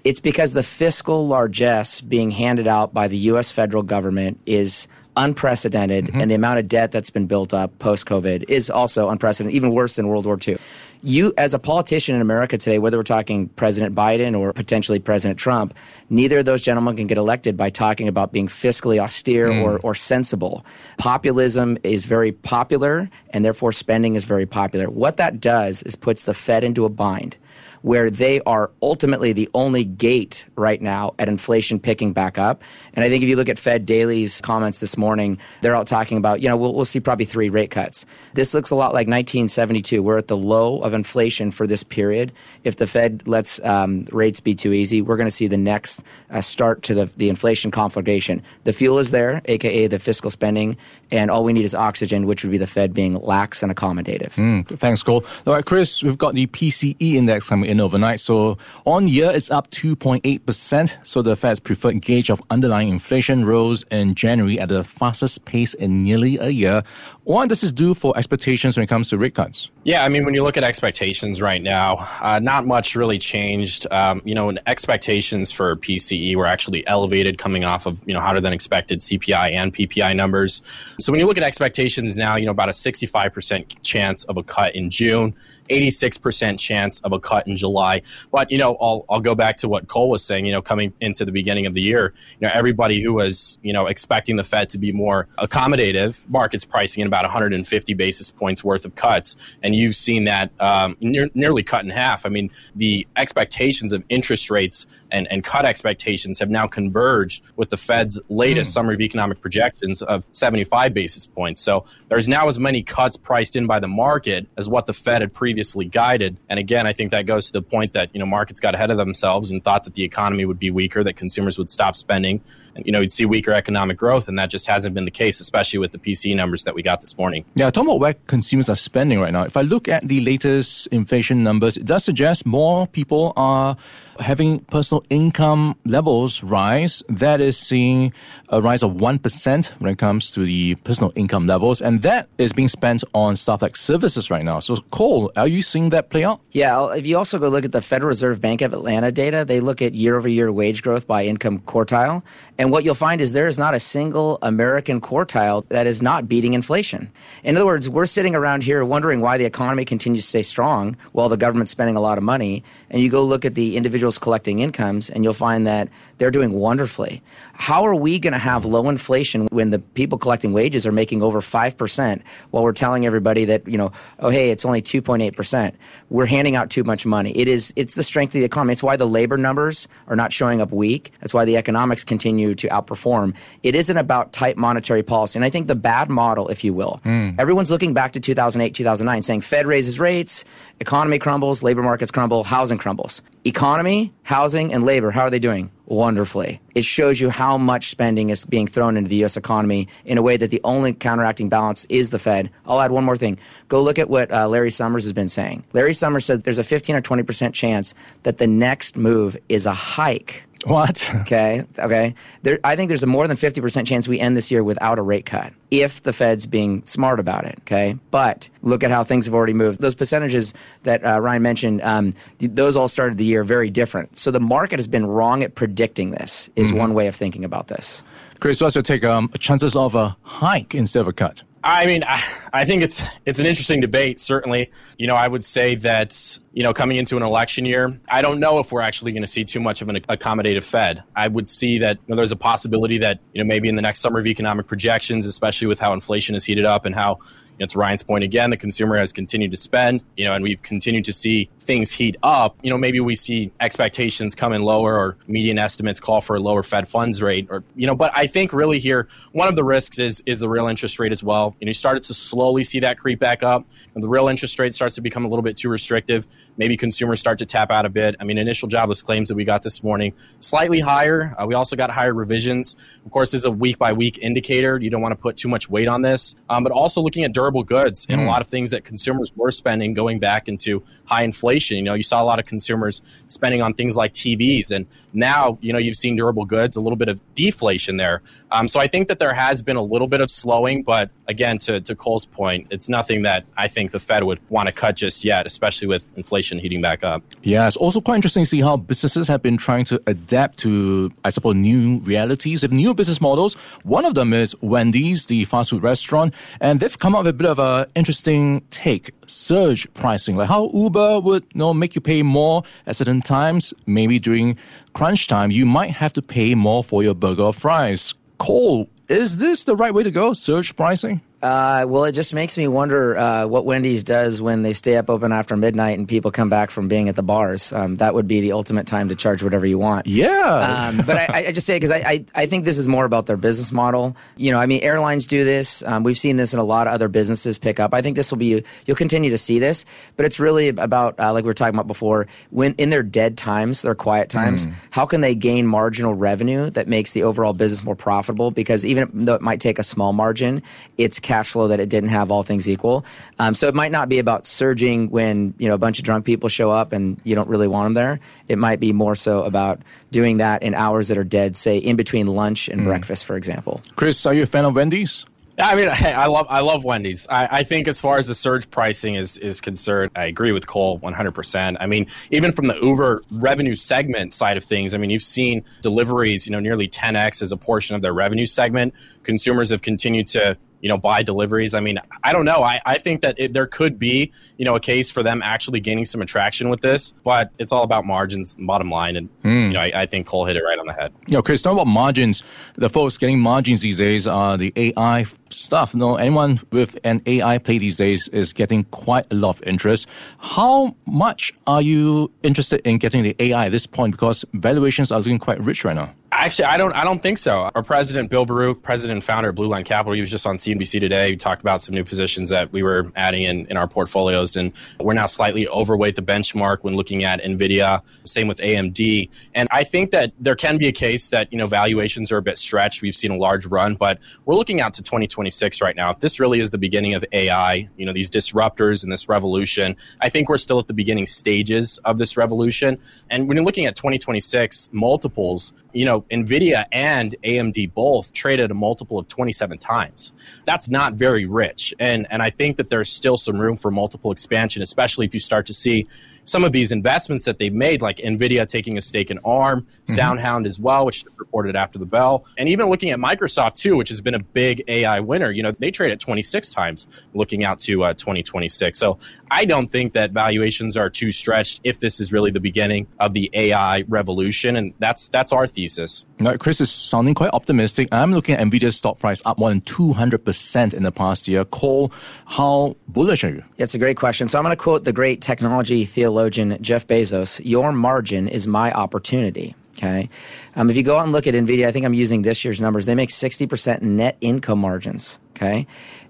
It's 0.03 0.19
because 0.19 0.51
the 0.51 0.63
fiscal 0.63 1.27
largesse 1.27 2.01
being 2.01 2.29
handed 2.29 2.67
out 2.67 2.93
by 2.93 3.07
the 3.07 3.17
U.S. 3.17 3.51
federal 3.51 3.83
government 3.83 4.37
is 4.45 4.87
unprecedented, 5.15 6.05
mm-hmm. 6.05 6.19
and 6.19 6.29
the 6.29 6.35
amount 6.35 6.59
of 6.59 6.67
debt 6.67 6.91
that's 6.91 7.09
been 7.09 7.27
built 7.27 7.53
up 7.53 7.77
post 7.79 8.05
COVID 8.05 8.45
is 8.47 8.69
also 8.69 9.09
unprecedented, 9.09 9.55
even 9.55 9.71
worse 9.71 9.95
than 9.95 10.07
World 10.07 10.25
War 10.25 10.37
II. 10.45 10.57
You, 11.05 11.33
as 11.37 11.53
a 11.53 11.59
politician 11.59 12.15
in 12.15 12.21
America 12.21 12.57
today, 12.57 12.79
whether 12.79 12.97
we're 12.97 13.03
talking 13.03 13.49
President 13.49 13.93
Biden 13.93 14.39
or 14.39 14.53
potentially 14.53 14.99
President 14.99 15.37
Trump, 15.37 15.73
neither 16.09 16.39
of 16.39 16.45
those 16.45 16.63
gentlemen 16.63 16.95
can 16.95 17.07
get 17.07 17.17
elected 17.17 17.57
by 17.57 17.69
talking 17.69 18.07
about 18.07 18.31
being 18.31 18.47
fiscally 18.47 18.99
austere 18.99 19.49
mm. 19.49 19.63
or, 19.63 19.79
or 19.79 19.95
sensible. 19.95 20.65
Populism 20.97 21.77
is 21.83 22.05
very 22.05 22.31
popular, 22.31 23.09
and 23.31 23.43
therefore 23.43 23.73
spending 23.73 24.15
is 24.15 24.23
very 24.23 24.45
popular. 24.45 24.89
What 24.89 25.17
that 25.17 25.41
does 25.41 25.83
is 25.83 25.97
puts 25.97 26.23
the 26.23 26.33
Fed 26.33 26.63
into 26.63 26.85
a 26.85 26.89
bind 26.89 27.37
where 27.83 28.09
they 28.09 28.39
are 28.41 28.71
ultimately 28.81 29.33
the 29.33 29.49
only 29.53 29.83
gate 29.83 30.45
right 30.55 30.81
now 30.81 31.13
at 31.19 31.27
inflation 31.27 31.79
picking 31.79 32.13
back 32.13 32.37
up. 32.37 32.63
And 32.93 33.03
I 33.03 33.09
think 33.09 33.23
if 33.23 33.29
you 33.29 33.35
look 33.35 33.49
at 33.49 33.59
Fed 33.59 33.85
Daly's 33.85 34.39
comments 34.41 34.79
this 34.79 34.97
morning, 34.97 35.37
they're 35.61 35.75
out 35.75 35.85
talking 35.85 36.17
about, 36.17 36.41
you 36.41 36.47
know, 36.47 36.55
we'll, 36.55 36.73
we'll 36.73 36.85
see 36.85 37.01
probably 37.01 37.25
three 37.25 37.49
rate 37.49 37.71
cuts. 37.71 38.05
This 38.33 38.53
looks 38.53 38.71
a 38.71 38.75
lot 38.75 38.93
like 38.93 39.07
1972. 39.07 40.01
We're 40.01 40.17
at 40.17 40.29
the 40.29 40.37
low 40.37 40.79
of 40.79 40.93
inflation 40.93 41.51
for 41.51 41.67
this 41.67 41.83
period. 41.83 42.31
If 42.63 42.77
the 42.77 42.87
Fed 42.87 43.27
lets 43.27 43.63
um, 43.65 44.07
rates 44.13 44.39
be 44.39 44.55
too 44.55 44.71
easy, 44.71 45.01
we're 45.01 45.17
going 45.17 45.27
to 45.27 45.31
see 45.31 45.47
the 45.47 45.57
next 45.57 46.03
uh, 46.29 46.39
start 46.39 46.83
to 46.83 46.93
the, 46.93 47.05
the 47.17 47.27
inflation 47.27 47.69
conflagration. 47.69 48.41
The 48.63 48.71
fuel 48.71 48.97
is 48.97 49.11
there, 49.11 49.41
aka 49.45 49.87
the 49.87 49.99
fiscal 49.99 50.31
spending, 50.31 50.77
and 51.11 51.29
all 51.29 51.43
we 51.43 51.51
need 51.51 51.65
is 51.65 51.75
oxygen, 51.75 52.27
which 52.27 52.43
would 52.43 52.51
be 52.51 52.57
the 52.57 52.67
Fed 52.67 52.93
being 52.93 53.15
lax 53.15 53.61
and 53.61 53.75
accommodative. 53.75 54.35
Mm, 54.35 54.65
thanks, 54.79 55.03
Cole. 55.03 55.25
All 55.45 55.53
right, 55.53 55.65
Chris, 55.65 56.01
we've 56.01 56.17
got 56.17 56.33
the 56.33 56.47
PCE 56.47 57.15
index 57.15 57.49
coming 57.49 57.69
in 57.69 57.72
overnight. 57.79 58.19
So 58.19 58.57
on 58.85 59.07
year, 59.07 59.31
it's 59.31 59.51
up 59.51 59.69
2.8%. 59.71 60.97
So 61.03 61.21
the 61.21 61.35
Fed's 61.35 61.59
preferred 61.59 62.01
gauge 62.01 62.29
of 62.29 62.41
underlying 62.49 62.89
inflation 62.89 63.45
rose 63.45 63.83
in 63.91 64.15
January 64.15 64.59
at 64.59 64.69
the 64.69 64.83
fastest 64.83 65.45
pace 65.45 65.73
in 65.73 66.03
nearly 66.03 66.37
a 66.37 66.49
year. 66.49 66.83
Does 67.25 67.61
this 67.61 67.71
do 67.71 67.93
for 67.93 68.17
expectations 68.17 68.75
when 68.75 68.83
it 68.83 68.87
comes 68.87 69.09
to 69.09 69.17
rate 69.17 69.35
cuts? 69.35 69.69
Yeah, 69.85 70.03
I 70.03 70.09
mean, 70.09 70.25
when 70.25 70.33
you 70.33 70.43
look 70.43 70.57
at 70.57 70.63
expectations 70.63 71.41
right 71.41 71.61
now, 71.61 72.07
uh, 72.21 72.39
not 72.39 72.65
much 72.65 72.95
really 72.95 73.17
changed. 73.17 73.85
Um, 73.91 74.21
you 74.25 74.35
know, 74.35 74.53
expectations 74.65 75.51
for 75.51 75.75
PCE 75.75 76.35
were 76.35 76.45
actually 76.45 76.85
elevated 76.87 77.37
coming 77.37 77.63
off 77.63 77.85
of, 77.85 78.01
you 78.05 78.13
know, 78.13 78.19
hotter 78.19 78.41
than 78.41 78.53
expected 78.53 78.99
CPI 78.99 79.51
and 79.51 79.73
PPI 79.73 80.15
numbers. 80.15 80.61
So 80.99 81.11
when 81.11 81.19
you 81.19 81.25
look 81.25 81.37
at 81.37 81.43
expectations 81.43 82.17
now, 82.17 82.35
you 82.35 82.45
know, 82.45 82.51
about 82.51 82.69
a 82.69 82.73
65% 82.73 83.81
chance 83.83 84.23
of 84.25 84.37
a 84.37 84.43
cut 84.43 84.75
in 84.75 84.89
June, 84.89 85.35
86% 85.69 86.59
chance 86.59 86.99
of 87.01 87.11
a 87.11 87.19
cut 87.19 87.47
in 87.47 87.55
July. 87.55 88.01
But, 88.31 88.51
you 88.51 88.57
know, 88.57 88.75
I'll, 88.79 89.05
I'll 89.09 89.21
go 89.21 89.35
back 89.35 89.57
to 89.57 89.69
what 89.69 89.87
Cole 89.87 90.09
was 90.09 90.23
saying, 90.23 90.45
you 90.45 90.51
know, 90.51 90.61
coming 90.61 90.93
into 91.01 91.25
the 91.25 91.31
beginning 91.31 91.65
of 91.65 91.73
the 91.73 91.81
year, 91.81 92.13
you 92.39 92.47
know, 92.47 92.53
everybody 92.53 93.01
who 93.01 93.13
was, 93.13 93.57
you 93.63 93.73
know, 93.73 93.87
expecting 93.87 94.35
the 94.35 94.43
Fed 94.43 94.69
to 94.69 94.77
be 94.77 94.91
more 94.91 95.27
accommodative, 95.39 96.27
markets 96.29 96.65
pricing 96.65 97.01
in 97.01 97.09
about 97.13 97.25
150 97.25 97.93
basis 97.93 98.31
points 98.31 98.63
worth 98.63 98.85
of 98.85 98.95
cuts. 98.95 99.35
And 99.61 99.75
you've 99.75 99.95
seen 99.95 100.23
that 100.23 100.49
um, 100.59 100.97
ne- 100.99 101.29
nearly 101.35 101.61
cut 101.61 101.83
in 101.83 101.91
half. 101.91 102.25
I 102.25 102.29
mean, 102.29 102.49
the 102.75 103.05
expectations 103.15 103.93
of 103.93 104.03
interest 104.09 104.49
rates 104.49 104.87
and, 105.11 105.27
and 105.31 105.43
cut 105.43 105.63
expectations 105.63 106.39
have 106.39 106.49
now 106.49 106.65
converged 106.65 107.43
with 107.55 107.69
the 107.69 107.77
Fed's 107.77 108.19
latest 108.29 108.71
mm. 108.71 108.73
summary 108.73 108.95
of 108.95 109.01
economic 109.01 109.41
projections 109.41 110.01
of 110.01 110.27
75 110.31 110.95
basis 110.95 111.27
points. 111.27 111.61
So 111.61 111.85
there's 112.09 112.27
now 112.27 112.47
as 112.47 112.57
many 112.57 112.81
cuts 112.81 113.15
priced 113.15 113.55
in 113.55 113.67
by 113.67 113.79
the 113.79 113.87
market 113.87 114.47
as 114.57 114.67
what 114.67 114.87
the 114.87 114.93
Fed 114.93 115.21
had 115.21 115.33
previously 115.35 115.85
guided. 115.85 116.39
And 116.49 116.59
again, 116.59 116.87
I 116.87 116.93
think 116.93 117.11
that 117.11 117.27
goes 117.27 117.47
to 117.47 117.53
the 117.53 117.61
point 117.61 117.93
that, 117.93 118.09
you 118.13 118.19
know, 118.19 118.25
markets 118.25 118.59
got 118.59 118.73
ahead 118.73 118.89
of 118.89 118.97
themselves 118.97 119.51
and 119.51 119.63
thought 119.63 119.83
that 119.83 119.93
the 119.93 120.03
economy 120.03 120.45
would 120.45 120.59
be 120.59 120.71
weaker, 120.71 121.03
that 121.03 121.13
consumers 121.13 121.59
would 121.59 121.69
stop 121.69 121.95
spending, 121.95 122.41
and, 122.75 122.83
you 122.87 122.91
know, 122.91 123.01
you'd 123.01 123.11
see 123.11 123.25
weaker 123.25 123.53
economic 123.53 123.97
growth. 123.97 124.27
And 124.27 124.39
that 124.39 124.49
just 124.49 124.65
hasn't 124.65 124.95
been 124.95 125.05
the 125.05 125.11
case, 125.11 125.39
especially 125.39 125.77
with 125.77 125.91
the 125.91 125.99
PCE 125.99 126.35
numbers 126.35 126.63
that 126.63 126.73
we 126.73 126.81
got 126.81 127.01
this 127.03 127.17
morning. 127.17 127.45
Yeah, 127.55 127.69
talking 127.69 127.89
about 127.89 127.99
where 127.99 128.13
consumers 128.27 128.69
are 128.69 128.75
spending 128.75 129.19
right 129.19 129.31
now. 129.31 129.43
If 129.43 129.55
I 129.55 129.61
look 129.61 129.87
at 129.87 130.07
the 130.07 130.21
latest 130.21 130.87
inflation 130.87 131.43
numbers, 131.43 131.77
it 131.77 131.85
does 131.85 132.03
suggest 132.03 132.45
more 132.45 132.87
people 132.87 133.33
are 133.35 133.77
having 134.19 134.59
personal 134.65 135.03
income 135.09 135.75
levels 135.85 136.43
rise, 136.43 137.03
that 137.09 137.41
is 137.41 137.57
seeing 137.57 138.13
a 138.49 138.61
rise 138.61 138.83
of 138.83 138.93
1% 138.93 139.65
when 139.79 139.91
it 139.91 139.97
comes 139.97 140.31
to 140.31 140.45
the 140.45 140.75
personal 140.75 141.11
income 141.15 141.47
levels. 141.47 141.81
And 141.81 142.01
that 142.03 142.29
is 142.37 142.53
being 142.53 142.67
spent 142.67 143.03
on 143.13 143.35
stuff 143.35 143.61
like 143.61 143.75
services 143.75 144.29
right 144.29 144.43
now. 144.43 144.59
So, 144.59 144.77
Cole, 144.91 145.31
are 145.35 145.47
you 145.47 145.61
seeing 145.61 145.89
that 145.89 146.09
play 146.09 146.23
out? 146.23 146.41
Yeah. 146.51 146.93
If 146.93 147.07
you 147.07 147.17
also 147.17 147.39
go 147.39 147.47
look 147.47 147.65
at 147.65 147.71
the 147.71 147.81
Federal 147.81 148.09
Reserve 148.09 148.39
Bank 148.41 148.61
of 148.61 148.73
Atlanta 148.73 149.11
data, 149.11 149.43
they 149.45 149.59
look 149.59 149.81
at 149.81 149.93
year 149.93 150.17
over 150.17 150.27
year 150.27 150.51
wage 150.51 150.83
growth 150.83 151.07
by 151.07 151.25
income 151.25 151.59
quartile. 151.59 152.23
And 152.57 152.71
what 152.71 152.83
you'll 152.83 152.95
find 152.95 153.21
is 153.21 153.33
there 153.33 153.47
is 153.47 153.57
not 153.57 153.73
a 153.73 153.79
single 153.79 154.37
American 154.41 155.01
quartile 155.01 155.67
that 155.69 155.87
is 155.87 156.01
not 156.01 156.27
beating 156.27 156.53
inflation. 156.53 157.11
In 157.43 157.57
other 157.57 157.65
words, 157.65 157.89
we're 157.89 158.05
sitting 158.05 158.35
around 158.35 158.63
here 158.63 158.85
wondering 158.85 159.21
why 159.21 159.37
the 159.37 159.45
economy 159.45 159.85
continues 159.85 160.23
to 160.23 160.29
stay 160.29 160.43
strong 160.43 160.95
while 161.11 161.29
the 161.29 161.37
government's 161.37 161.71
spending 161.71 161.95
a 161.95 162.01
lot 162.01 162.17
of 162.17 162.23
money. 162.23 162.63
And 162.89 163.01
you 163.01 163.09
go 163.09 163.23
look 163.23 163.45
at 163.45 163.55
the 163.55 163.75
individual 163.77 164.02
individuals 164.03 164.19
collecting 164.19 164.59
incomes, 164.59 165.09
and 165.09 165.23
you'll 165.23 165.33
find 165.33 165.65
that 165.65 165.87
they're 166.17 166.31
doing 166.31 166.51
wonderfully. 166.51 167.21
How 167.53 167.83
are 167.85 167.95
we 167.95 168.19
going 168.19 168.33
to 168.33 168.39
have 168.39 168.65
low 168.65 168.89
inflation 168.89 169.47
when 169.51 169.69
the 169.69 169.79
people 169.79 170.17
collecting 170.17 170.51
wages 170.51 170.85
are 170.85 170.91
making 170.91 171.23
over 171.23 171.39
5% 171.39 172.21
while 172.51 172.63
we're 172.63 172.73
telling 172.73 173.05
everybody 173.05 173.45
that, 173.45 173.65
you 173.65 173.77
know, 173.77 173.91
oh, 174.19 174.29
hey, 174.29 174.51
it's 174.51 174.65
only 174.65 174.81
2.8%? 174.81 175.73
We're 176.09 176.25
handing 176.25 176.57
out 176.57 176.69
too 176.69 176.83
much 176.83 177.05
money. 177.05 177.31
It 177.31 177.47
is, 177.47 177.71
it's 177.77 177.95
the 177.95 178.03
strength 178.03 178.31
of 178.31 178.39
the 178.39 178.43
economy. 178.43 178.73
It's 178.73 178.83
why 178.83 178.97
the 178.97 179.07
labor 179.07 179.37
numbers 179.37 179.87
are 180.07 180.17
not 180.17 180.33
showing 180.33 180.59
up 180.59 180.71
weak. 180.71 181.13
That's 181.21 181.33
why 181.33 181.45
the 181.45 181.55
economics 181.55 182.03
continue 182.03 182.55
to 182.55 182.67
outperform. 182.67 183.35
It 183.63 183.73
isn't 183.73 183.97
about 183.97 184.33
tight 184.33 184.57
monetary 184.57 185.03
policy. 185.03 185.39
And 185.39 185.45
I 185.45 185.49
think 185.49 185.67
the 185.67 185.75
bad 185.75 186.09
model, 186.09 186.49
if 186.49 186.63
you 186.63 186.73
will, 186.73 186.99
mm. 187.05 187.35
everyone's 187.39 187.71
looking 187.71 187.93
back 187.93 188.11
to 188.13 188.19
2008, 188.19 188.73
2009, 188.75 189.21
saying 189.21 189.41
Fed 189.41 189.65
raises 189.65 189.97
rates, 189.97 190.43
economy 190.81 191.19
crumbles, 191.19 191.63
labor 191.63 191.83
markets 191.83 192.11
crumble, 192.11 192.43
housing 192.43 192.77
crumbles. 192.77 193.21
Economy, 193.45 194.13
housing, 194.23 194.73
and 194.73 194.85
labor, 194.85 195.11
how 195.11 195.23
are 195.23 195.29
they 195.29 195.39
doing? 195.39 195.69
Wonderfully. 195.85 196.61
It 196.75 196.85
shows 196.85 197.19
you 197.19 197.29
how 197.29 197.57
much 197.57 197.89
spending 197.89 198.29
is 198.29 198.45
being 198.45 198.67
thrown 198.67 198.95
into 198.95 199.09
the 199.09 199.17
U.S. 199.17 199.35
economy 199.35 199.89
in 200.05 200.17
a 200.17 200.21
way 200.21 200.37
that 200.37 200.49
the 200.49 200.61
only 200.63 200.93
counteracting 200.93 201.49
balance 201.49 201.83
is 201.89 202.09
the 202.09 202.19
Fed. 202.19 202.49
I'll 202.65 202.79
add 202.79 202.91
one 202.91 203.03
more 203.03 203.17
thing. 203.17 203.37
Go 203.67 203.83
look 203.83 203.99
at 203.99 204.09
what 204.09 204.31
uh, 204.31 204.47
Larry 204.47 204.71
Summers 204.71 205.03
has 205.03 205.11
been 205.11 205.27
saying. 205.27 205.65
Larry 205.73 205.93
Summers 205.93 206.23
said 206.23 206.43
there's 206.43 206.57
a 206.57 206.63
15 206.63 206.95
or 206.95 207.01
20% 207.01 207.53
chance 207.53 207.93
that 208.23 208.37
the 208.37 208.47
next 208.47 208.95
move 208.95 209.35
is 209.49 209.65
a 209.65 209.73
hike. 209.73 210.45
What? 210.65 211.13
Okay. 211.15 211.63
Okay. 211.77 212.15
There, 212.43 212.59
I 212.63 212.75
think 212.75 212.87
there's 212.89 213.03
a 213.03 213.07
more 213.07 213.27
than 213.27 213.37
50% 213.37 213.85
chance 213.85 214.07
we 214.07 214.19
end 214.19 214.37
this 214.37 214.51
year 214.51 214.63
without 214.63 214.99
a 214.99 215.01
rate 215.01 215.25
cut 215.25 215.53
if 215.71 216.03
the 216.03 216.13
Fed's 216.13 216.45
being 216.45 216.85
smart 216.85 217.19
about 217.19 217.45
it. 217.45 217.57
Okay. 217.61 217.97
But 218.11 218.49
look 218.61 218.83
at 218.83 218.91
how 218.91 219.03
things 219.03 219.25
have 219.25 219.33
already 219.33 219.53
moved. 219.53 219.81
Those 219.81 219.95
percentages 219.95 220.53
that 220.83 221.05
uh, 221.05 221.19
Ryan 221.19 221.41
mentioned, 221.41 221.81
um, 221.81 222.13
those 222.39 222.77
all 222.77 222.87
started 222.87 223.17
the 223.17 223.25
year 223.25 223.43
very 223.43 223.69
different. 223.69 224.17
So 224.17 224.31
the 224.31 224.39
market 224.39 224.79
has 224.79 224.87
been 224.87 225.05
wrong 225.05 225.43
at 225.43 225.55
predicting 225.55 226.11
this, 226.11 226.49
is 226.55 226.69
mm-hmm. 226.69 226.77
one 226.77 226.93
way 226.93 227.07
of 227.07 227.15
thinking 227.15 227.43
about 227.43 227.67
this. 227.67 228.03
Chris, 228.39 228.61
what's 228.61 228.75
your 228.75 228.81
take 228.81 229.03
um, 229.03 229.29
chances 229.39 229.75
of 229.75 229.95
a 229.95 230.15
hike 230.23 230.75
instead 230.75 231.01
of 231.01 231.07
a 231.07 231.13
cut? 231.13 231.43
I 231.63 231.85
mean, 231.85 232.03
I, 232.03 232.21
I 232.51 232.65
think 232.65 232.83
it's 232.83 233.01
it's 233.25 233.39
an 233.39 233.45
interesting 233.45 233.79
debate. 233.79 234.19
Certainly, 234.19 234.69
you 234.97 235.07
know, 235.07 235.15
I 235.15 235.27
would 235.27 235.45
say 235.45 235.75
that 235.75 236.39
you 236.53 236.63
know 236.63 236.73
coming 236.73 236.97
into 236.97 237.17
an 237.17 237.23
election 237.23 237.65
year, 237.65 237.99
I 238.07 238.21
don't 238.21 238.39
know 238.39 238.59
if 238.59 238.71
we're 238.71 238.81
actually 238.81 239.11
going 239.11 239.23
to 239.23 239.27
see 239.27 239.43
too 239.43 239.59
much 239.59 239.81
of 239.81 239.89
an 239.89 239.95
accommodative 240.01 240.63
Fed. 240.63 241.03
I 241.15 241.27
would 241.27 241.49
see 241.49 241.79
that 241.79 241.97
you 241.97 242.03
know, 242.09 242.15
there's 242.15 242.31
a 242.31 242.37
possibility 242.37 242.97
that 242.99 243.19
you 243.33 243.43
know 243.43 243.47
maybe 243.47 243.69
in 243.69 243.75
the 243.75 243.81
next 243.81 243.99
summer 243.99 244.19
of 244.19 244.27
economic 244.27 244.67
projections, 244.67 245.25
especially 245.25 245.67
with 245.67 245.79
how 245.79 245.93
inflation 245.93 246.35
has 246.35 246.45
heated 246.45 246.65
up 246.65 246.85
and 246.85 246.95
how 246.95 247.19
you 247.57 247.63
know, 247.63 247.67
to 247.67 247.77
Ryan's 247.77 248.03
point 248.03 248.23
again, 248.23 248.49
the 248.49 248.57
consumer 248.57 248.97
has 248.97 249.13
continued 249.13 249.51
to 249.51 249.57
spend, 249.57 250.01
you 250.17 250.25
know, 250.25 250.33
and 250.33 250.43
we've 250.43 250.61
continued 250.61 251.05
to 251.05 251.13
see 251.13 251.49
things 251.59 251.91
heat 251.91 252.17
up. 252.23 252.57
You 252.63 252.71
know, 252.71 252.77
maybe 252.77 252.99
we 252.99 253.15
see 253.15 253.51
expectations 253.59 254.33
come 254.33 254.53
in 254.53 254.63
lower 254.63 254.97
or 254.97 255.17
median 255.27 255.59
estimates 255.59 255.99
call 255.99 256.21
for 256.21 256.35
a 256.35 256.39
lower 256.39 256.63
Fed 256.63 256.87
funds 256.87 257.21
rate 257.21 257.47
or, 257.49 257.63
you 257.75 257.85
know, 257.85 257.95
but 257.95 258.11
I 258.15 258.25
think 258.25 258.53
really 258.53 258.79
here, 258.79 259.07
one 259.33 259.47
of 259.47 259.55
the 259.55 259.63
risks 259.63 259.99
is 259.99 260.23
is 260.25 260.39
the 260.39 260.49
real 260.49 260.67
interest 260.67 260.99
rate 260.99 261.11
as 261.11 261.23
well. 261.23 261.55
You 261.59 261.65
know, 261.65 261.69
you 261.69 261.75
started 261.75 262.03
to 262.03 262.13
slowly 262.13 262.63
see 262.63 262.79
that 262.79 262.97
creep 262.97 263.19
back 263.19 263.43
up 263.43 263.65
and 263.93 264.03
the 264.03 264.09
real 264.09 264.27
interest 264.27 264.57
rate 264.59 264.73
starts 264.73 264.95
to 264.95 265.01
become 265.01 265.23
a 265.23 265.27
little 265.27 265.43
bit 265.43 265.55
too 265.55 265.69
restrictive. 265.69 266.25
Maybe 266.57 266.77
consumers 266.77 267.19
start 267.19 267.39
to 267.39 267.45
tap 267.45 267.71
out 267.71 267.85
a 267.85 267.89
bit. 267.89 268.15
I 268.19 268.23
mean, 268.23 268.37
initial 268.37 268.67
jobless 268.67 269.01
claims 269.01 269.29
that 269.29 269.35
we 269.35 269.43
got 269.43 269.63
this 269.63 269.83
morning, 269.83 270.13
slightly 270.39 270.79
higher. 270.79 271.33
Uh, 271.37 271.45
we 271.45 271.55
also 271.55 271.75
got 271.75 271.89
higher 271.89 272.13
revisions. 272.13 272.75
Of 273.05 273.11
course, 273.11 273.31
this 273.31 273.39
is 273.39 273.45
a 273.45 273.51
week 273.51 273.77
by 273.79 273.93
week 273.93 274.19
indicator. 274.19 274.77
You 274.79 274.89
don't 274.89 275.01
want 275.01 275.13
to 275.13 275.17
put 275.17 275.35
too 275.35 275.47
much 275.47 275.69
weight 275.69 275.87
on 275.87 276.01
this. 276.01 276.35
Um, 276.49 276.63
but 276.63 276.71
also 276.71 277.01
looking 277.01 277.23
at 277.23 277.33
durable 277.33 277.63
goods 277.63 278.05
and 278.09 278.21
mm. 278.21 278.25
a 278.25 278.27
lot 278.27 278.41
of 278.41 278.47
things 278.47 278.71
that 278.71 278.83
consumers 278.83 279.31
were 279.35 279.51
spending 279.51 279.93
going 279.93 280.19
back 280.19 280.47
into 280.47 280.83
high 281.05 281.23
inflation. 281.23 281.77
You 281.77 281.83
know, 281.83 281.93
you 281.95 282.03
saw 282.03 282.21
a 282.21 282.25
lot 282.25 282.39
of 282.39 282.45
consumers 282.45 283.01
spending 283.27 283.61
on 283.61 283.73
things 283.73 283.95
like 283.95 284.13
TVs, 284.13 284.71
and 284.71 284.85
now 285.13 285.57
you 285.61 285.73
know 285.73 285.79
you've 285.79 285.95
seen 285.95 286.15
durable 286.15 286.45
goods, 286.45 286.75
a 286.75 286.81
little 286.81 286.97
bit 286.97 287.09
of 287.09 287.21
deflation 287.33 287.97
there. 287.97 288.21
Um, 288.51 288.67
so 288.67 288.79
I 288.79 288.87
think 288.87 289.07
that 289.07 289.19
there 289.19 289.33
has 289.33 289.61
been 289.61 289.75
a 289.75 289.81
little 289.81 290.07
bit 290.07 290.21
of 290.21 290.29
slowing, 290.29 290.83
but 290.83 291.09
again, 291.27 291.57
to 291.59 291.81
to 291.81 291.95
Cole's 291.95 292.25
point, 292.25 292.67
it's 292.69 292.89
nothing 292.89 293.23
that 293.23 293.45
I 293.57 293.67
think 293.67 293.91
the 293.91 293.99
Fed 293.99 294.23
would 294.23 294.39
want 294.49 294.67
to 294.67 294.73
cut 294.73 294.95
just 294.95 295.23
yet, 295.23 295.47
especially 295.47 295.87
with 295.87 296.15
inflation 296.15 296.32
heating 296.41 296.81
back 296.81 297.03
up. 297.03 297.23
Yeah, 297.43 297.67
it's 297.67 297.77
also 297.77 298.01
quite 298.01 298.15
interesting 298.15 298.43
to 298.43 298.49
see 298.49 298.61
how 298.61 298.77
businesses 298.77 299.27
have 299.27 299.41
been 299.41 299.57
trying 299.57 299.85
to 299.85 300.01
adapt 300.07 300.59
to, 300.59 301.11
I 301.23 301.29
suppose, 301.29 301.55
new 301.55 301.99
realities, 301.99 302.61
have 302.61 302.71
new 302.71 302.93
business 302.93 303.21
models. 303.21 303.55
One 303.83 304.05
of 304.05 304.15
them 304.15 304.33
is 304.33 304.55
Wendy's, 304.61 305.25
the 305.25 305.45
fast 305.45 305.69
food 305.71 305.83
restaurant, 305.83 306.33
and 306.59 306.79
they've 306.79 306.97
come 306.97 307.15
up 307.15 307.25
with 307.25 307.29
a 307.29 307.33
bit 307.33 307.47
of 307.47 307.59
a 307.59 307.87
interesting 307.95 308.61
take 308.69 309.11
surge 309.25 309.91
pricing, 309.93 310.35
like 310.35 310.49
how 310.49 310.69
Uber 310.73 311.19
would 311.19 311.43
you 311.53 311.59
know, 311.59 311.73
make 311.73 311.95
you 311.95 312.01
pay 312.01 312.23
more 312.23 312.63
at 312.87 312.95
certain 312.95 313.21
times. 313.21 313.73
Maybe 313.85 314.19
during 314.19 314.57
crunch 314.93 315.27
time, 315.27 315.51
you 315.51 315.65
might 315.65 315.91
have 315.91 316.13
to 316.13 316.21
pay 316.21 316.55
more 316.55 316.83
for 316.83 317.03
your 317.03 317.15
burger 317.15 317.43
or 317.43 317.53
fries. 317.53 318.13
Cole, 318.37 318.89
is 319.07 319.37
this 319.37 319.65
the 319.65 319.75
right 319.75 319.93
way 319.93 320.03
to 320.03 320.11
go? 320.11 320.33
Surge 320.33 320.75
pricing? 320.75 321.21
Uh, 321.43 321.83
well, 321.89 322.05
it 322.05 322.13
just 322.13 322.33
makes 322.33 322.57
me 322.57 322.69
wonder 322.69 323.17
uh, 323.17 323.45
what 323.45 323.65
Wendy's 323.65 324.01
does 324.01 324.41
when 324.41 324.61
they 324.61 324.71
stay 324.71 324.95
up 324.95 325.09
open 325.09 325.33
after 325.33 325.57
midnight 325.57 325.99
and 325.99 326.07
people 326.07 326.31
come 326.31 326.47
back 326.47 326.71
from 326.71 326.87
being 326.87 327.09
at 327.09 327.17
the 327.17 327.23
bars. 327.23 327.73
Um, 327.73 327.97
that 327.97 328.13
would 328.13 328.29
be 328.29 328.39
the 328.39 328.53
ultimate 328.53 328.87
time 328.87 329.09
to 329.09 329.15
charge 329.15 329.43
whatever 329.43 329.65
you 329.65 329.77
want. 329.77 330.07
Yeah. 330.07 330.31
Um, 330.31 331.05
but 331.05 331.17
I, 331.17 331.47
I, 331.47 331.51
just 331.51 331.67
say 331.67 331.75
it 331.75 331.81
because 331.81 331.91
I, 331.91 331.97
I, 331.97 332.25
I, 332.33 332.45
think 332.45 332.63
this 332.63 332.77
is 332.77 332.87
more 332.87 333.03
about 333.03 333.25
their 333.25 333.35
business 333.35 333.73
model. 333.73 334.15
You 334.37 334.51
know, 334.51 334.59
I 334.59 334.67
mean, 334.67 334.81
airlines 334.83 335.27
do 335.27 335.43
this. 335.43 335.83
Um, 335.83 336.03
we've 336.03 336.17
seen 336.17 336.37
this 336.37 336.53
in 336.53 336.61
a 336.61 336.63
lot 336.63 336.87
of 336.87 336.93
other 336.93 337.09
businesses 337.09 337.57
pick 337.57 337.77
up. 337.77 337.93
I 337.93 338.01
think 338.01 338.15
this 338.15 338.31
will 338.31 338.37
be, 338.37 338.63
you'll 338.85 338.95
continue 338.95 339.29
to 339.29 339.37
see 339.37 339.59
this, 339.59 339.83
but 340.15 340.25
it's 340.25 340.39
really 340.39 340.69
about, 340.69 341.19
uh, 341.19 341.33
like 341.33 341.43
we 341.43 341.49
were 341.49 341.53
talking 341.53 341.75
about 341.75 341.87
before, 341.87 342.25
when 342.51 342.73
in 342.75 342.89
their 342.89 343.03
dead 343.03 343.37
times, 343.37 343.81
their 343.81 343.95
quiet 343.95 344.29
times, 344.29 344.65
mm. 344.65 344.73
how 344.91 345.05
can 345.05 345.19
they 345.19 345.35
gain 345.35 345.67
marginal 345.67 346.13
revenue 346.13 346.69
that 346.69 346.87
makes 346.87 347.11
the 347.11 347.23
overall 347.23 347.51
business 347.51 347.83
more 347.83 347.97
profitable? 347.97 348.49
Because 348.49 348.85
even 348.85 349.25
though 349.25 349.35
it 349.35 349.41
might 349.41 349.59
take 349.59 349.77
a 349.77 349.83
small 349.83 350.13
margin, 350.13 350.63
it's 350.97 351.19
cash 351.33 351.49
flow 351.49 351.67
that 351.67 351.79
it 351.79 351.89
didn't 351.89 352.09
have 352.09 352.29
all 352.29 352.43
things 352.43 352.69
equal. 352.69 353.03
Um, 353.39 353.55
so 353.55 353.67
it 353.67 353.73
might 353.73 353.91
not 353.91 354.07
be 354.07 354.19
about 354.19 354.45
surging 354.45 355.09
when 355.09 355.55
you 355.57 355.67
know 355.67 355.73
a 355.73 355.79
bunch 355.79 355.97
of 355.97 356.05
drunk 356.05 356.25
people 356.25 356.47
show 356.47 356.69
up 356.69 356.93
and 356.93 357.19
you 357.23 357.33
don't 357.33 357.49
really 357.49 357.67
want 357.67 357.87
them 357.87 357.93
there. 357.95 358.19
It 358.47 358.59
might 358.59 358.79
be 358.79 358.93
more 358.93 359.15
so 359.15 359.43
about 359.43 359.81
doing 360.11 360.37
that 360.37 360.61
in 360.61 360.75
hours 360.75 361.07
that 361.07 361.17
are 361.17 361.23
dead, 361.23 361.55
say 361.55 361.77
in 361.77 361.95
between 361.95 362.27
lunch 362.27 362.69
and 362.69 362.81
mm. 362.81 362.85
breakfast, 362.85 363.25
for 363.25 363.35
example. 363.35 363.81
Chris, 363.95 364.25
are 364.27 364.33
you 364.33 364.43
a 364.43 364.45
fan 364.45 364.65
of 364.65 364.75
Wendy's? 364.75 365.25
I 365.57 365.75
mean, 365.75 365.89
I, 366.05 366.11
I, 366.11 366.25
love 366.27 366.45
I 366.49 366.59
love 366.59 366.83
Wendy's. 366.83 367.25
I, 367.29 367.47
I, 367.59 367.63
think 367.63 367.87
as 367.87 367.99
far 367.99 368.17
as 368.17 368.27
the 368.27 368.35
surge 368.35 368.69
pricing 368.69 369.15
is 369.15 369.37
is 369.37 369.59
concerned, 369.59 370.11
I 370.15 370.25
agree 370.25 370.51
with 370.51 370.67
Cole 370.67 370.99
100%. 370.99 371.77
I 371.79 371.87
mean, 371.87 372.05
even 372.29 372.51
from 372.51 372.67
the 372.67 372.77
Uber 372.79 373.23
revenue 373.31 373.75
segment 373.75 374.33
side 374.33 374.57
of 374.57 374.63
things, 374.63 374.93
I 374.93 374.97
mean, 374.99 375.09
you've 375.09 375.23
seen 375.23 375.63
deliveries, 375.81 376.45
you 376.45 376.51
know, 376.51 376.59
nearly 376.59 376.87
10x 376.87 377.41
as 377.41 377.51
a 377.51 377.57
portion 377.57 377.95
of 377.95 378.03
their 378.03 378.13
revenue 378.13 378.45
segment. 378.45 378.93
Consumers 379.23 379.71
have 379.71 379.81
continued 379.81 380.27
to 380.27 380.57
you 380.83 380.89
know, 380.89 380.97
buy 380.97 381.23
deliveries. 381.23 381.73
I 381.73 381.79
mean, 381.79 381.97
I 382.25 382.33
don't 382.33 382.43
know. 382.43 382.61
I, 382.61 382.81
I 382.85 382.97
think 382.97 383.21
that 383.21 383.39
it, 383.39 383.53
there 383.53 383.65
could 383.65 383.97
be, 383.97 384.33
you 384.57 384.65
know, 384.65 384.75
a 384.75 384.81
case 384.81 385.09
for 385.09 385.23
them 385.23 385.41
actually 385.41 385.79
gaining 385.79 386.03
some 386.03 386.19
attraction 386.19 386.67
with 386.67 386.81
this, 386.81 387.13
but 387.23 387.51
it's 387.57 387.71
all 387.71 387.83
about 387.83 388.05
margins, 388.05 388.57
bottom 388.59 388.91
line. 388.91 389.15
And, 389.15 389.29
mm. 389.43 389.67
you 389.67 389.73
know, 389.73 389.79
I, 389.79 390.01
I, 390.01 390.05
think 390.05 390.27
Cole 390.27 390.43
hit 390.43 390.57
it 390.57 390.61
right 390.61 390.77
on 390.77 390.85
the 390.85 390.91
head. 390.91 391.13
Yeah, 391.25 391.39
Chris, 391.39 391.61
talk 391.61 391.71
about 391.71 391.87
margins. 391.87 392.43
The 392.75 392.89
folks 392.89 393.17
getting 393.17 393.39
margins 393.39 393.79
these 393.79 393.97
days 393.97 394.27
are 394.27 394.57
the 394.57 394.73
AI 394.75 395.23
stuff. 395.55 395.93
You 395.93 395.99
know, 395.99 396.15
anyone 396.15 396.59
with 396.71 396.99
an 397.03 397.21
AI 397.25 397.57
play 397.57 397.77
these 397.77 397.97
days 397.97 398.27
is 398.29 398.53
getting 398.53 398.83
quite 398.85 399.31
a 399.31 399.35
lot 399.35 399.49
of 399.49 399.63
interest. 399.63 400.07
How 400.39 400.95
much 401.05 401.53
are 401.67 401.81
you 401.81 402.31
interested 402.43 402.81
in 402.87 402.97
getting 402.97 403.23
the 403.23 403.35
AI 403.39 403.67
at 403.67 403.71
this 403.71 403.85
point? 403.85 404.11
Because 404.11 404.45
valuations 404.53 405.11
are 405.11 405.19
looking 405.19 405.39
quite 405.39 405.59
rich 405.59 405.85
right 405.85 405.95
now. 405.95 406.13
Actually, 406.35 406.65
I 406.65 406.77
don't. 406.77 406.93
I 406.93 407.03
don't 407.03 407.21
think 407.21 407.37
so. 407.37 407.69
Our 407.75 407.83
president, 407.83 408.29
Bill 408.29 408.45
Baruch, 408.45 408.81
president 408.81 409.17
and 409.17 409.23
founder 409.23 409.49
of 409.49 409.55
Blue 409.55 409.67
Line 409.67 409.83
Capital, 409.83 410.13
he 410.13 410.21
was 410.21 410.31
just 410.31 410.47
on 410.47 410.57
CNBC 410.57 410.99
today. 410.99 411.29
He 411.29 411.37
talked 411.37 411.61
about 411.61 411.83
some 411.83 411.93
new 411.93 412.03
positions 412.03 412.49
that 412.49 412.71
we 412.73 412.81
were 412.81 413.11
adding 413.15 413.43
in 413.43 413.67
in 413.67 413.77
our 413.77 413.87
portfolios, 413.87 414.55
and 414.55 414.73
we're 414.99 415.13
now 415.13 415.27
slightly 415.27 415.67
overweight 415.67 416.15
the 416.15 416.23
benchmark 416.23 416.79
when 416.81 416.95
looking 416.95 417.23
at 417.23 417.41
Nvidia. 417.43 418.01
Same 418.25 418.47
with 418.47 418.57
AMD, 418.57 419.29
and 419.53 419.69
I 419.71 419.83
think 419.83 420.09
that 420.11 420.33
there 420.39 420.55
can 420.55 420.77
be 420.77 420.87
a 420.87 420.91
case 420.91 421.29
that 421.29 421.51
you 421.51 421.57
know 421.57 421.67
valuations 421.67 422.31
are 422.31 422.37
a 422.37 422.41
bit 422.41 422.57
stretched. 422.57 423.03
We've 423.03 423.15
seen 423.15 423.31
a 423.31 423.37
large 423.37 423.67
run, 423.67 423.93
but 423.95 424.17
we're 424.45 424.55
looking 424.55 424.81
out 424.81 424.95
to 424.95 425.03
2026 425.43 425.81
right 425.81 425.95
now. 425.95 426.09
If 426.09 426.19
this 426.19 426.39
really 426.39 426.59
is 426.59 426.69
the 426.69 426.77
beginning 426.77 427.13
of 427.13 427.25
AI, 427.33 427.89
you 427.97 428.05
know 428.05 428.13
these 428.13 428.29
disruptors 428.29 429.03
and 429.03 429.11
this 429.11 429.27
revolution, 429.27 429.95
I 430.21 430.29
think 430.29 430.49
we're 430.49 430.57
still 430.57 430.79
at 430.79 430.87
the 430.87 430.93
beginning 430.93 431.27
stages 431.27 431.99
of 432.05 432.17
this 432.17 432.37
revolution. 432.37 432.97
And 433.29 433.47
when 433.47 433.57
you're 433.57 433.65
looking 433.65 433.85
at 433.85 433.95
2026 433.95 434.89
multiples, 434.93 435.73
you 435.93 436.05
know 436.05 436.21
Nvidia 436.31 436.85
and 436.91 437.35
AMD 437.43 437.93
both 437.93 438.33
traded 438.33 438.71
a 438.71 438.73
multiple 438.73 439.19
of 439.19 439.27
27 439.27 439.77
times. 439.77 440.33
That's 440.65 440.89
not 440.89 441.13
very 441.13 441.45
rich. 441.45 441.93
And 441.99 442.27
and 442.29 442.41
I 442.41 442.49
think 442.49 442.77
that 442.77 442.89
there's 442.89 443.09
still 443.09 443.37
some 443.37 443.59
room 443.59 443.77
for 443.77 443.91
multiple 443.91 444.31
expansion, 444.31 444.81
especially 444.81 445.25
if 445.25 445.33
you 445.33 445.39
start 445.39 445.65
to 445.67 445.73
see 445.73 446.07
some 446.45 446.63
of 446.63 446.71
these 446.71 446.91
investments 446.91 447.45
that 447.45 447.57
they've 447.57 447.73
made, 447.73 448.01
like 448.01 448.17
NVIDIA 448.17 448.67
taking 448.67 448.97
a 448.97 449.01
stake 449.01 449.31
in 449.31 449.39
ARM, 449.45 449.81
mm-hmm. 449.81 450.13
SoundHound 450.13 450.65
as 450.65 450.79
well, 450.79 451.05
which 451.05 451.17
is 451.17 451.25
reported 451.37 451.75
after 451.75 451.99
the 451.99 452.05
bell, 452.05 452.45
and 452.57 452.67
even 452.69 452.89
looking 452.89 453.11
at 453.11 453.19
Microsoft 453.19 453.75
too, 453.75 453.95
which 453.95 454.09
has 454.09 454.21
been 454.21 454.35
a 454.35 454.43
big 454.43 454.83
AI 454.87 455.19
winner. 455.19 455.51
You 455.51 455.63
know, 455.63 455.71
they 455.71 455.91
trade 455.91 456.11
at 456.11 456.19
26 456.19 456.69
times 456.71 457.07
looking 457.33 457.63
out 457.63 457.79
to 457.79 458.03
uh, 458.03 458.13
2026. 458.13 458.97
So 458.97 459.19
I 459.51 459.65
don't 459.65 459.91
think 459.91 460.13
that 460.13 460.31
valuations 460.31 460.97
are 460.97 461.09
too 461.09 461.31
stretched 461.31 461.81
if 461.83 461.99
this 461.99 462.19
is 462.19 462.31
really 462.31 462.51
the 462.51 462.59
beginning 462.59 463.07
of 463.19 463.33
the 463.33 463.49
AI 463.53 464.03
revolution, 464.07 464.75
and 464.75 464.93
that's 464.99 465.29
that's 465.29 465.53
our 465.53 465.67
thesis. 465.83 466.25
Now, 466.39 466.55
Chris 466.55 466.79
is 466.81 466.89
sounding 466.89 467.33
quite 467.33 467.51
optimistic. 467.53 468.07
I'm 468.11 468.33
looking 468.33 468.55
at 468.55 468.65
NVIDIA's 468.65 468.95
stock 468.95 469.19
price 469.19 469.41
up 469.45 469.57
more 469.57 469.69
than 469.69 469.81
200% 469.81 470.93
in 470.93 471.03
the 471.03 471.11
past 471.11 471.47
year. 471.47 471.65
Cole, 471.65 472.11
how 472.45 472.95
bullish 473.07 473.43
are 473.43 473.49
you? 473.49 473.63
It's 473.77 473.93
a 473.93 473.99
great 473.99 474.17
question. 474.17 474.47
So 474.47 474.57
I'm 474.57 474.63
going 474.63 474.75
to 474.75 474.81
quote 474.81 475.03
the 475.03 475.13
great 475.13 475.41
technology 475.41 476.05
theologian 476.05 476.77
Jeff 476.81 477.05
Bezos 477.07 477.61
Your 477.63 477.91
margin 477.91 478.47
is 478.47 478.67
my 478.67 478.91
opportunity. 478.91 479.75
Okay. 479.97 480.29
Um, 480.75 480.89
if 480.89 480.97
you 480.97 481.03
go 481.03 481.17
out 481.17 481.23
and 481.23 481.31
look 481.31 481.45
at 481.45 481.53
NVIDIA, 481.53 481.85
I 481.87 481.91
think 481.91 482.05
I'm 482.05 482.15
using 482.15 482.41
this 482.41 482.65
year's 482.65 482.81
numbers, 482.81 483.05
they 483.05 483.15
make 483.15 483.29
60% 483.29 484.01
net 484.01 484.37
income 484.41 484.79
margins. 484.79 485.39
Okay. 485.51 485.85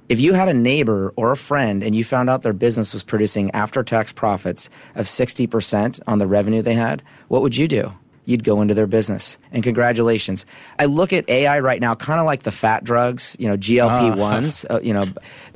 If 0.10 0.19
you 0.19 0.33
had 0.33 0.50
a 0.50 0.53
neighbor 0.53 1.13
or 1.15 1.31
a 1.31 1.38
friend 1.38 1.81
and 1.81 1.95
you 1.95 2.03
found 2.03 2.29
out 2.29 2.41
their 2.41 2.53
business 2.53 2.93
was 2.93 3.03
producing 3.03 3.50
after 3.51 3.81
tax 3.83 4.12
profits 4.12 4.69
of 4.95 5.05
60% 5.05 6.01
on 6.07 6.19
the 6.19 6.27
revenue 6.27 6.62
they 6.62 6.74
had, 6.74 7.01
what 7.29 7.41
would 7.41 7.55
you 7.55 7.69
do? 7.69 7.93
You'd 8.25 8.44
go 8.44 8.62
into 8.62 8.74
their 8.74 8.88
business. 8.88 9.38
And 9.51 9.63
congratulations. 9.63 10.46
I 10.80 10.86
look 10.86 11.13
at 11.13 11.30
AI 11.30 11.60
right 11.60 11.82
now 11.82 11.96
kind 11.96 12.20
of 12.20 12.25
like 12.25 12.44
the 12.44 12.51
fat 12.51 12.84
drugs, 12.84 13.36
you 13.39 13.48
know, 13.48 13.58
GLP 13.58 14.18
ones. 14.18 14.65
Uh, 14.70 14.80
you 14.82 14.94
know, 14.94 15.06